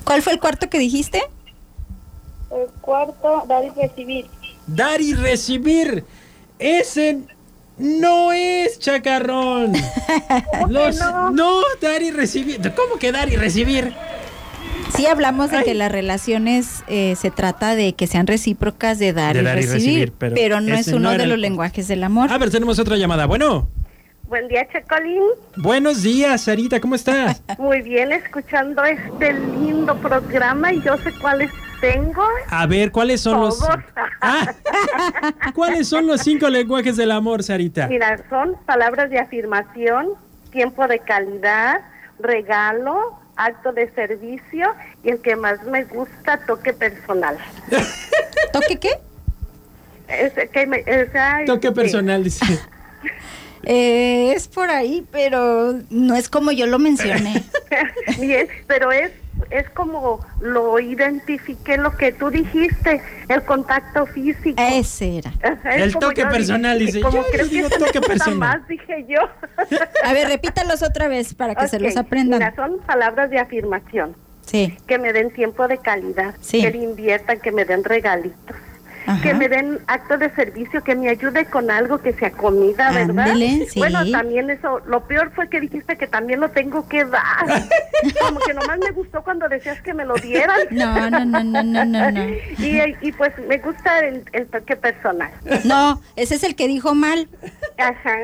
¿Cuál 0.06 0.22
fue 0.22 0.34
el 0.34 0.40
cuarto 0.40 0.70
que 0.70 0.80
dijiste? 0.80 1.22
El 2.52 2.68
cuarto, 2.82 3.44
dar 3.48 3.66
y 3.66 3.70
recibir. 3.70 4.28
Dar 4.66 5.02
y 5.02 5.14
recibir. 5.14 6.06
Ese 6.58 7.20
No 7.78 8.32
es 8.32 8.80
chacarrón. 8.80 9.74
Los- 10.70 11.00
no? 11.00 11.30
no, 11.32 11.62
dar 11.82 12.02
y 12.02 12.12
recibir. 12.12 12.60
¿Cómo 12.76 12.98
que 12.98 13.12
dar 13.12 13.30
y 13.32 13.36
recibir? 13.36 13.94
Sí 14.96 15.06
hablamos 15.06 15.52
de 15.52 15.58
Ay. 15.58 15.66
que 15.66 15.74
las 15.74 15.92
relaciones 15.92 16.84
eh, 16.88 17.16
se 17.16 17.32
trata 17.32 17.76
de 17.76 17.94
que 17.94 18.08
sean 18.08 18.28
recíprocas 18.28 19.00
de 19.00 19.14
dar, 19.14 19.36
De 19.36 19.42
y, 19.42 19.46
dar 19.46 19.58
y 19.60 19.62
recibir, 19.62 20.14
pero 20.18 20.36
pero, 20.36 20.62
no 20.62 20.76
es 20.76 20.88
no 20.88 20.98
uno 20.98 21.12
de 21.12 21.24
el 21.24 21.30
los 21.30 21.40
lenguajes 21.40 21.88
del 21.88 22.04
amor. 22.04 22.32
A 22.32 22.38
ver, 22.38 22.50
tenemos 22.50 22.80
otra 22.80 22.98
llamada. 22.98 23.26
Bueno, 23.26 23.68
Buen 24.30 24.48
día, 24.48 24.68
Chacolín. 24.72 25.24
buenos 25.58 26.04
días, 26.04 26.42
Sarita, 26.42 26.80
¿cómo 26.80 26.94
estás? 26.94 27.42
Muy 27.58 27.82
bien, 27.82 28.12
escuchando 28.12 28.84
este 28.84 29.34
lindo 29.34 29.96
programa 29.98 30.72
y 30.72 30.82
yo 30.84 30.98
sé 30.98 31.12
cuáles 31.20 31.50
tengo. 31.82 32.24
A 32.48 32.68
ver, 32.68 32.92
¿cuáles 32.92 33.22
son 33.22 33.40
los. 33.40 33.60
Ah, 34.22 34.54
¿Cuáles 35.56 35.88
son 35.88 36.06
los 36.06 36.22
cinco 36.22 36.50
lenguajes 36.50 36.98
del 36.98 37.12
amor, 37.12 37.42
Sarita? 37.42 37.88
Mira, 37.88 38.22
son 38.30 38.56
palabras 38.66 39.10
de 39.10 39.18
afirmación, 39.18 40.10
tiempo 40.52 40.86
de 40.88 41.00
calidad, 41.00 41.80
regalo, 42.20 43.19
acto 43.40 43.72
de 43.72 43.90
servicio 43.94 44.76
y 45.04 45.10
el 45.12 45.22
que 45.22 45.36
más 45.36 45.64
me 45.64 45.86
gusta, 45.86 46.38
toque 46.46 46.74
personal. 46.74 47.38
¿Toque 48.54 48.78
qué? 48.78 48.90
Es 50.08 50.34
que 50.52 50.66
me- 50.68 50.82
o 50.82 51.12
sea, 51.12 51.40
Toque 51.46 51.72
personal, 51.72 52.24
dice. 52.24 52.46
Eh, 53.64 54.32
es 54.34 54.48
por 54.48 54.70
ahí, 54.70 55.06
pero 55.12 55.80
no 55.90 56.16
es 56.16 56.30
como 56.30 56.54
yo 56.54 56.66
lo 56.66 56.80
mencioné. 56.80 57.44
Bien, 58.18 58.48
pero 58.68 58.90
es 58.94 59.12
es 59.50 59.70
como 59.72 60.26
lo 60.42 60.80
identifiqué 60.80 61.78
lo 61.78 61.96
que 61.96 62.12
tú 62.12 62.30
dijiste, 62.30 63.02
el 63.28 63.44
contacto 63.44 64.06
físico. 64.06 64.56
Ese 64.62 65.18
era. 65.20 65.32
Es 65.66 65.82
El 65.84 65.94
toque 65.96 66.22
yo 66.22 66.30
personal, 66.32 66.80
dije, 66.80 66.92
dice. 66.94 67.02
Como 67.02 67.18
Yo 67.18 67.26
creo 67.32 67.50
que 67.50 67.64
se 67.70 67.78
toque 67.80 68.02
personal. 68.02 68.38
más, 68.60 68.68
dije 68.68 69.06
yo. 69.08 69.22
A 70.04 70.14
ver, 70.14 70.28
repítalos 70.28 70.82
otra 70.84 71.08
vez 71.08 71.34
para 71.34 71.56
que 71.56 71.68
se 71.68 71.78
Ok, 71.78 71.84
los 71.84 71.98
aprendan. 71.98 72.40
Mira, 72.40 72.56
son 72.56 72.80
palabras 72.80 73.30
de 73.30 73.40
afirmación. 73.40 74.16
Sí. 74.42 74.78
Que 74.88 74.98
me 74.98 75.14
den 75.14 75.32
tiempo 75.32 75.68
de 75.68 75.78
calidad, 75.78 76.34
Sí. 76.42 76.62
que 76.62 76.72
le 76.72 76.78
inviertan, 76.80 77.40
que 77.40 77.52
me 77.52 77.66
den 77.66 77.84
regalitos, 77.84 78.56
Ajá. 79.06 79.22
que 79.22 79.34
me 79.34 79.48
den 79.50 79.80
acto 79.88 80.18
de 80.18 80.30
servicio, 80.36 80.84
que 80.84 80.96
me 80.96 81.10
ayude 81.10 81.46
con 81.46 81.70
algo 81.72 82.00
que 82.00 82.14
sea 82.14 82.32
comida, 82.32 82.92
¿verdad? 82.92 83.30
Ándele, 83.30 83.68
sí. 83.70 83.80
Bueno, 83.80 84.00
también 84.12 84.50
eso, 84.50 84.80
lo 84.86 85.06
peor 85.08 85.32
fue 85.34 85.50
que 85.50 85.60
dijiste 85.62 85.98
que 85.98 86.08
también 86.08 86.40
lo 86.40 86.50
tengo 86.50 86.88
que 86.88 87.06
dar. 87.06 87.46
Como 88.22 88.40
que 88.40 88.54
nomás 88.54 88.80
me 88.80 88.92
gustó 88.92 89.22
cuando 89.24 89.48
decías 89.50 89.82
que 89.82 89.94
me 89.94 90.06
lo 90.06 90.16
dieran. 90.16 90.58
No, 90.72 91.10
no, 91.10 91.26
no, 91.26 91.44
no, 91.44 91.64
no, 91.64 91.86
no, 91.86 92.12
no. 92.12 92.26
Y, 92.60 92.82
y 93.02 93.12
pues 93.14 93.32
me 93.48 93.58
gusta 93.58 94.00
el, 94.00 94.24
el 94.34 94.48
toque 94.48 94.76
personal. 94.76 95.32
No, 95.64 96.02
ese 96.16 96.36
es 96.36 96.44
el 96.44 96.56
que 96.56 96.68
dijo 96.68 96.94
mal. 96.96 97.28
Ajá. 97.78 98.18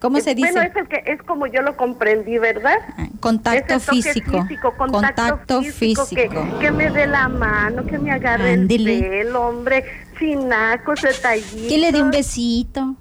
¿Cómo 0.00 0.20
se 0.20 0.32
Eh, 0.32 0.34
Bueno, 0.38 0.60
dice? 0.60 0.70
es 0.72 0.76
el 0.76 0.88
que 0.88 1.02
es 1.12 1.22
como 1.22 1.46
yo 1.46 1.62
lo 1.62 1.76
comprendí, 1.76 2.36
¿verdad? 2.38 2.76
Ah, 2.98 3.06
Contacto 3.20 3.78
toque 3.80 4.02
físico. 4.02 4.46
contacto, 4.76 5.62
físico, 5.62 6.06
que- 6.10 6.28
físico. 6.28 6.58
Que, 6.60 6.70
me 6.70 6.90
dé 6.90 7.06
la 7.06 7.28
mano, 7.28 7.86
que 7.86 7.98
me 7.98 8.10
agarre 8.12 8.52
el 8.52 8.66
pelo, 8.66 9.46
hombre, 9.48 9.84
chinacos, 10.18 11.00
detallitos. 11.02 11.68
Que 11.68 11.78
le 11.78 11.92
dé 11.92 12.02
un 12.02 12.10
besito. 12.10 12.96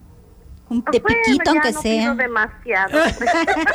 Un 0.69 0.83
de 0.91 0.99
Bueno, 1.01 1.17
piquito, 1.25 1.51
aunque 1.51 1.71
no 1.71 1.81
sea. 1.81 2.01
pido 2.01 2.15
demasiado. 2.15 2.97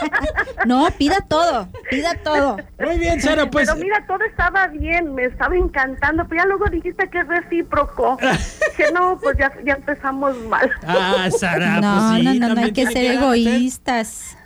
No, 0.66 0.88
pida 0.98 1.20
todo. 1.29 1.68
Pida 1.90 2.14
todo. 2.24 2.57
Muy 2.81 2.98
bien, 2.98 3.20
Sara, 3.20 3.48
pues. 3.48 3.68
Pero 3.70 3.81
mira, 3.83 4.05
todo 4.07 4.24
estaba 4.24 4.66
bien, 4.68 5.14
me 5.14 5.27
estaba 5.27 5.55
encantando, 5.57 6.27
pero 6.27 6.42
ya 6.42 6.46
luego 6.48 6.66
dijiste 6.66 7.09
que 7.09 7.20
es 7.20 7.29
recíproco. 7.29 8.16
que 8.77 8.90
no, 8.92 9.18
pues 9.22 9.37
ya, 9.38 9.53
ya 9.64 9.74
empezamos 9.74 10.37
mal. 10.44 10.70
Ah, 10.87 11.29
Sara, 11.31 11.81
No, 11.81 12.11
pues 12.11 12.20
sí, 12.33 12.38
no, 12.40 12.48
no, 12.48 12.55
no 12.57 12.61
hay 12.62 12.72
que 12.72 12.87
ser 12.87 13.05
egoístas. 13.12 14.37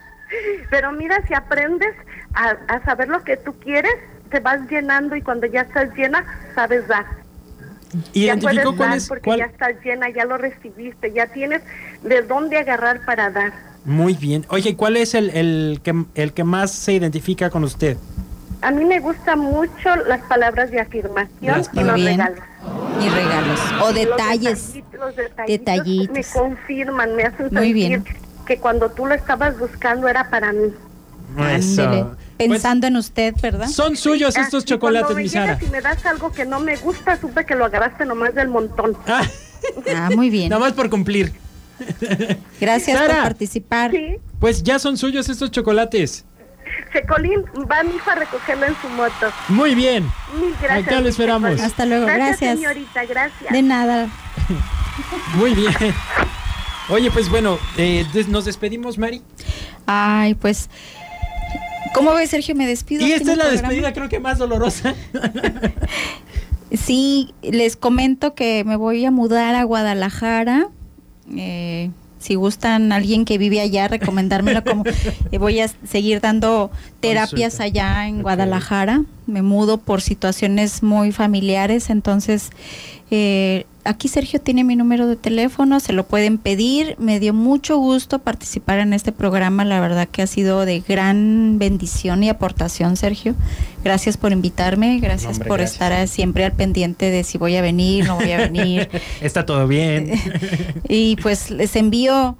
Pero 0.71 0.93
mira, 0.93 1.27
si 1.27 1.35
aprendes 1.35 1.95
a, 2.35 2.57
a 2.69 2.85
saber 2.85 3.09
lo 3.09 3.23
que 3.25 3.37
tú 3.37 3.55
quieres, 3.61 3.95
te 4.31 4.41
vas 4.41 4.61
llenando 4.71 5.15
y 5.17 5.23
cuando 5.23 5.47
ya 5.47 5.63
estás 5.63 5.91
llena, 5.95 6.25
sabes 6.55 6.87
dar. 6.89 7.05
Identificó 8.13 8.77
cuál 8.77 8.95
es. 8.95 9.09
porque 9.09 9.23
cuál- 9.25 9.39
ya 9.41 9.45
estás 9.47 9.73
llena, 9.85 10.09
ya 10.11 10.25
lo 10.25 10.39
recibiste, 10.39 11.13
ya 11.13 11.27
tienes 11.27 11.63
de 12.03 12.23
dónde 12.23 12.59
agarrar 12.59 13.05
para 13.05 13.31
dar. 13.31 13.53
Muy 13.85 14.15
bien. 14.15 14.47
Oye, 14.49 14.77
¿cuál 14.77 14.97
es 14.97 15.15
el, 15.15 15.31
el, 15.31 15.81
que, 15.83 15.95
el 16.15 16.33
que 16.33 16.45
más 16.45 16.71
se 16.73 16.93
identifica 16.95 17.51
con 17.51 17.65
usted? 17.65 17.97
A 18.63 18.71
mí 18.71 18.85
me 18.85 19.01
gustan 19.01 19.41
mucho 19.41 19.97
las 20.07 20.21
palabras 20.23 20.71
de 20.71 20.81
afirmación 20.81 21.59
Las 21.59 21.71
y 21.73 21.81
los 21.83 21.95
bien. 21.97 22.07
regalos. 22.19 22.39
Y 23.05 23.09
regalos. 23.09 23.61
O 23.83 23.87
Los 23.87 23.95
detalles. 23.95 24.67
detallitos, 24.75 25.01
los 25.01 25.17
detallitos 25.17 25.47
Detallitos. 25.67 26.15
Me 26.17 26.25
confirman, 26.41 27.17
me 27.17 27.23
hacen 27.25 27.47
Muy 27.51 27.65
sentir 27.67 27.75
bien. 27.75 28.05
que 28.47 28.59
cuando 28.59 28.89
tú 28.91 29.07
lo 29.07 29.15
estabas 29.15 29.59
buscando 29.59 30.07
era 30.07 30.31
para 30.31 30.53
mí. 30.53 30.73
Eso. 31.51 32.17
Pues, 32.49 32.61
Pensando 32.61 32.87
en 32.87 32.97
usted, 32.97 33.35
¿verdad? 33.43 33.69
son 33.69 33.97
suyos 33.97 34.37
Ah, 34.37 34.43
estos 34.43 34.65
y 34.65 34.67
chocolates, 34.67 35.17
mi 35.17 35.29
Sara. 35.29 35.59
y 35.61 35.67
me 35.67 35.81
das 35.81 36.05
algo 36.07 36.33
que 36.33 36.45
no 36.45 36.61
me 36.61 36.77
gusta, 36.77 37.19
supe 37.21 37.45
que 37.47 37.55
lo 37.55 37.65
agarraste 37.65 38.05
nomás 38.05 38.35
del 38.35 38.49
montón. 38.49 38.97
Ah, 39.07 39.23
Ah, 39.95 40.11
muy 40.15 40.29
bien. 40.29 40.49
nada 40.49 40.59
más 40.61 40.73
por 40.73 40.91
cumplir. 40.91 41.33
Gracias 42.61 42.99
Sara. 42.99 43.15
por 43.15 43.23
participar. 43.25 43.91
Sí, 43.93 44.17
Pues 44.41 44.63
ya 44.63 44.79
son 44.79 44.97
suyos 44.97 45.29
estos 45.29 45.51
chocolates. 45.53 46.25
Checolín 46.93 47.45
va 47.71 47.83
mi 47.85 47.95
hija 47.95 48.13
a 48.13 48.15
recogerlo 48.17 48.67
en 48.67 48.75
su 48.81 48.89
moto. 48.89 49.33
Muy 49.49 49.75
bien. 49.75 50.05
Mil 50.41 50.55
gracias. 50.61 50.87
Acá 50.89 51.01
lo 51.01 51.09
esperamos. 51.09 51.51
Checolín. 51.51 51.65
Hasta 51.67 51.87
luego, 51.87 52.07
gracias. 52.07 52.57
señorita, 52.59 53.05
gracias. 53.05 53.53
De 53.53 53.63
nada. 53.63 54.09
Muy 55.35 55.55
bien. 55.55 55.73
Oye, 56.89 57.11
pues 57.11 57.29
bueno, 57.29 57.59
eh, 57.77 58.05
des- 58.13 58.29
nos 58.29 58.45
despedimos, 58.45 58.99
Mari. 58.99 59.23
Ay, 59.87 60.35
pues. 60.35 60.69
¿Cómo 61.95 62.13
ves, 62.15 62.31
Sergio? 62.31 62.55
Me 62.55 62.67
despido. 62.67 63.07
Y 63.07 63.13
esta 63.13 63.33
es 63.33 63.39
la 63.39 63.45
programa. 63.45 63.69
despedida, 63.69 63.93
creo 63.93 64.09
que 64.09 64.21
más 64.21 64.39
dolorosa. 64.39 64.95
Sí, 66.73 67.35
les 67.43 67.77
comento 67.77 68.35
que 68.35 68.65
me 68.65 68.77
voy 68.77 69.05
a 69.05 69.11
mudar 69.11 69.55
a 69.55 69.63
Guadalajara. 69.65 70.69
Eh, 71.37 71.91
si 72.19 72.35
gustan 72.35 72.93
alguien 72.93 73.25
que 73.25 73.37
vive 73.37 73.61
allá, 73.61 73.89
recomendármelo 73.89 74.65
como 74.65 74.85
eh, 75.33 75.39
voy 75.39 75.61
a 75.61 75.69
seguir 75.69 76.21
dando 76.21 76.71
terapias 77.01 77.57
Consulta. 77.57 77.65
allá 77.65 78.09
en. 78.09 78.23
Guadalajara. 78.23 79.05
Me 79.27 79.43
mudo 79.43 79.79
por 79.79 80.01
situaciones 80.01 80.83
muy 80.83 81.13
familiares, 81.13 81.91
entonces 81.91 82.51
eh, 83.11 83.67
aquí 83.85 84.09
Sergio 84.09 84.41
tiene 84.41 84.65
mi 84.65 84.77
número 84.77 85.07
de 85.07 85.17
teléfono, 85.17 85.81
se 85.81 85.93
lo 85.93 86.05
pueden 86.05 86.39
pedir. 86.39 86.97
Me 86.99 87.21
dio 87.21 87.35
mucho 87.35 87.77
gusto 87.79 88.19
participar 88.19 88.79
en 88.79 88.93
este 88.93 89.13
programa, 89.13 89.65
la 89.65 89.81
verdad 89.81 90.09
que 90.09 90.23
ha 90.23 90.27
sido 90.27 90.65
de 90.65 90.81
gran 90.81 91.59
bendición 91.59 92.23
y 92.23 92.29
aportación, 92.29 92.97
Sergio. 92.97 93.35
Gracias 93.85 94.17
por 94.17 94.33
invitarme, 94.33 94.99
gracias 95.01 95.35
Hombre, 95.35 95.49
por 95.49 95.59
gracias. 95.59 95.83
estar 95.83 96.09
siempre 96.09 96.45
al 96.45 96.53
pendiente 96.53 97.11
de 97.11 97.25
si 97.25 97.39
voy 97.39 97.57
a 97.57 97.63
venir, 97.63 98.07
no 98.07 98.17
voy 98.17 98.33
a 98.33 98.39
venir. 98.39 98.89
Está 99.21 99.45
todo 99.45 99.67
bien. 99.67 100.13
y 100.89 101.17
pues 101.17 101.51
les 101.51 101.75
envío 101.77 102.37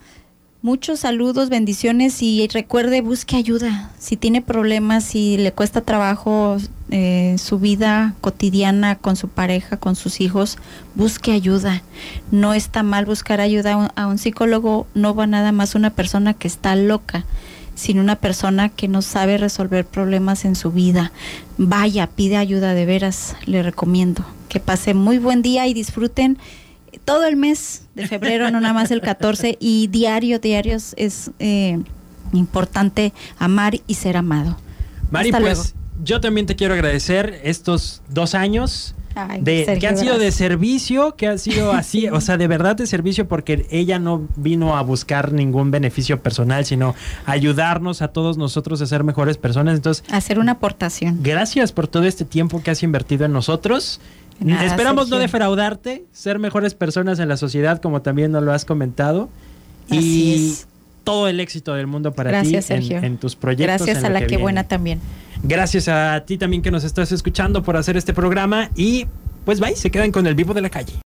muchos 0.63 1.01
saludos, 1.01 1.49
bendiciones 1.49 2.23
y 2.23 2.47
recuerde, 2.49 3.01
busque 3.01 3.37
ayuda. 3.37 3.91
Si 3.99 4.17
tiene 4.17 4.41
problemas, 4.41 5.05
si 5.05 5.37
le 5.37 5.53
cuesta 5.53 5.81
trabajo 5.81 6.57
eh, 6.91 7.37
su 7.39 7.59
vida 7.59 8.15
cotidiana 8.21 8.97
con 8.97 9.17
su 9.17 9.29
pareja, 9.29 9.77
con 9.77 9.97
sus 9.97 10.21
hijos, 10.21 10.59
busque 10.95 11.33
ayuda. 11.33 11.83
No 12.31 12.55
está 12.55 12.85
mal 12.85 13.05
buscar 13.05 13.41
ayuda 13.41 13.73
a 13.73 13.77
un, 13.77 13.89
a 13.97 14.07
un 14.07 14.19
psicólogo, 14.19 14.87
no 14.95 15.15
va 15.15 15.27
nada 15.27 15.51
más 15.51 15.75
una 15.75 15.91
persona 15.91 16.35
que 16.35 16.49
está 16.49 16.77
loca 16.77 17.25
sino 17.75 18.03
una 18.03 18.17
persona 18.17 18.69
que 18.69 18.87
no 18.87 19.01
sabe 19.01 19.39
resolver 19.39 19.87
problemas 19.87 20.45
en 20.45 20.57
su 20.57 20.71
vida. 20.71 21.11
Vaya, 21.57 22.07
pide 22.07 22.37
ayuda 22.37 22.75
de 22.75 22.85
veras, 22.85 23.35
le 23.47 23.63
recomiendo. 23.63 24.27
Que 24.51 24.61
pase 24.61 24.93
muy 24.93 25.17
buen 25.17 25.41
día 25.41 25.67
y 25.67 25.73
disfruten 25.73 26.37
todo 27.05 27.27
el 27.27 27.37
mes 27.37 27.87
de 27.95 28.07
febrero, 28.07 28.51
no 28.51 28.61
nada 28.61 28.75
más 28.75 28.91
el 28.91 29.01
14, 29.01 29.57
y 29.61 29.87
diario, 29.89 30.39
diarios 30.39 30.95
es 30.97 31.31
eh, 31.39 31.79
importante 32.33 33.13
amar 33.39 33.81
y 33.87 33.95
ser 33.95 34.17
amado. 34.17 34.57
Mari, 35.11 35.29
Hasta 35.31 35.41
pues 35.41 35.59
luego. 35.59 35.71
yo 36.05 36.21
también 36.21 36.47
te 36.47 36.57
quiero 36.57 36.75
agradecer 36.75 37.41
estos 37.45 38.03
dos 38.09 38.35
años. 38.35 38.95
Ay, 39.15 39.43
de, 39.43 39.67
Sergio, 39.67 39.81
que 39.81 39.87
han 39.89 39.99
sido 39.99 40.19
de 40.19 40.33
servicio, 40.33 41.17
que 41.17 41.27
han 41.27 41.39
sido 41.39 41.73
así, 41.73 42.09
o 42.09 42.23
sea, 42.23 42.39
de 42.39 42.49
verdad 42.49 42.77
de 42.77 42.87
servicio, 42.87 43.29
porque 43.29 43.67
ella 43.71 43.99
no 43.99 44.27
vino 44.37 44.75
a 44.75 44.81
buscar 44.81 45.33
ningún 45.35 45.71
beneficio 45.71 46.23
personal, 46.23 46.65
sino 46.65 46.95
ayudarnos 47.27 48.01
a 48.01 48.09
todos 48.09 48.39
nosotros 48.39 48.81
a 48.81 48.87
ser 48.87 49.05
mejores 49.05 49.37
personas. 49.37 49.75
Entonces, 49.77 50.03
Hacer 50.11 50.39
una 50.39 50.53
aportación. 50.53 51.19
gracias 51.23 51.73
por 51.73 51.89
todo 51.89 52.05
este 52.05 52.25
tiempo 52.25 52.63
que 52.63 52.71
has 52.71 52.83
invertido 52.83 53.27
en 53.27 53.33
nosotros. 53.33 54.01
Nada, 54.45 54.65
Esperamos 54.67 55.09
no 55.09 55.19
defraudarte, 55.19 56.05
ser 56.13 56.39
mejores 56.39 56.75
personas 56.75 57.19
en 57.19 57.29
la 57.29 57.37
sociedad, 57.37 57.81
como 57.81 58.03
también 58.03 58.33
nos 58.33 58.43
lo 58.43 58.53
has 58.53 58.65
comentado. 58.65 59.29
Así 59.91 59.99
y 59.99 60.35
es. 60.51 60.67
todo 61.05 61.29
el 61.29 61.41
éxito 61.41 61.75
del 61.75 61.87
mundo 61.87 62.13
para 62.13 62.31
Gracias, 62.31 62.67
ti 62.67 62.73
en- 62.75 62.83
Sergio. 62.83 62.99
En, 63.03 63.19
tus 63.19 63.37
proyectos. 63.37 63.87
Gracias 63.87 64.05
a 64.05 64.09
la 64.11 64.21
que, 64.21 64.27
viene. 64.27 64.43
buena 64.43 64.65
también. 64.65 65.01
Gracias 65.43 65.89
a 65.89 66.23
ti 66.25 66.39
también 66.39 66.63
que 66.63 66.71
nos 66.71 66.85
estás 66.85 67.11
escuchando 67.13 67.63
por 67.63 67.77
hacer 67.77 67.97
este 67.97 68.13
programa 68.15 68.71
y 68.77 69.07
pues 69.45 69.59
bye, 69.59 69.75
se 69.75 69.91
quedan 69.91 70.13
con 70.13 70.27
el 70.27 70.35
vivo 70.35 70.55
de 70.55 70.61
la 70.61 70.71
calle. 70.71 70.93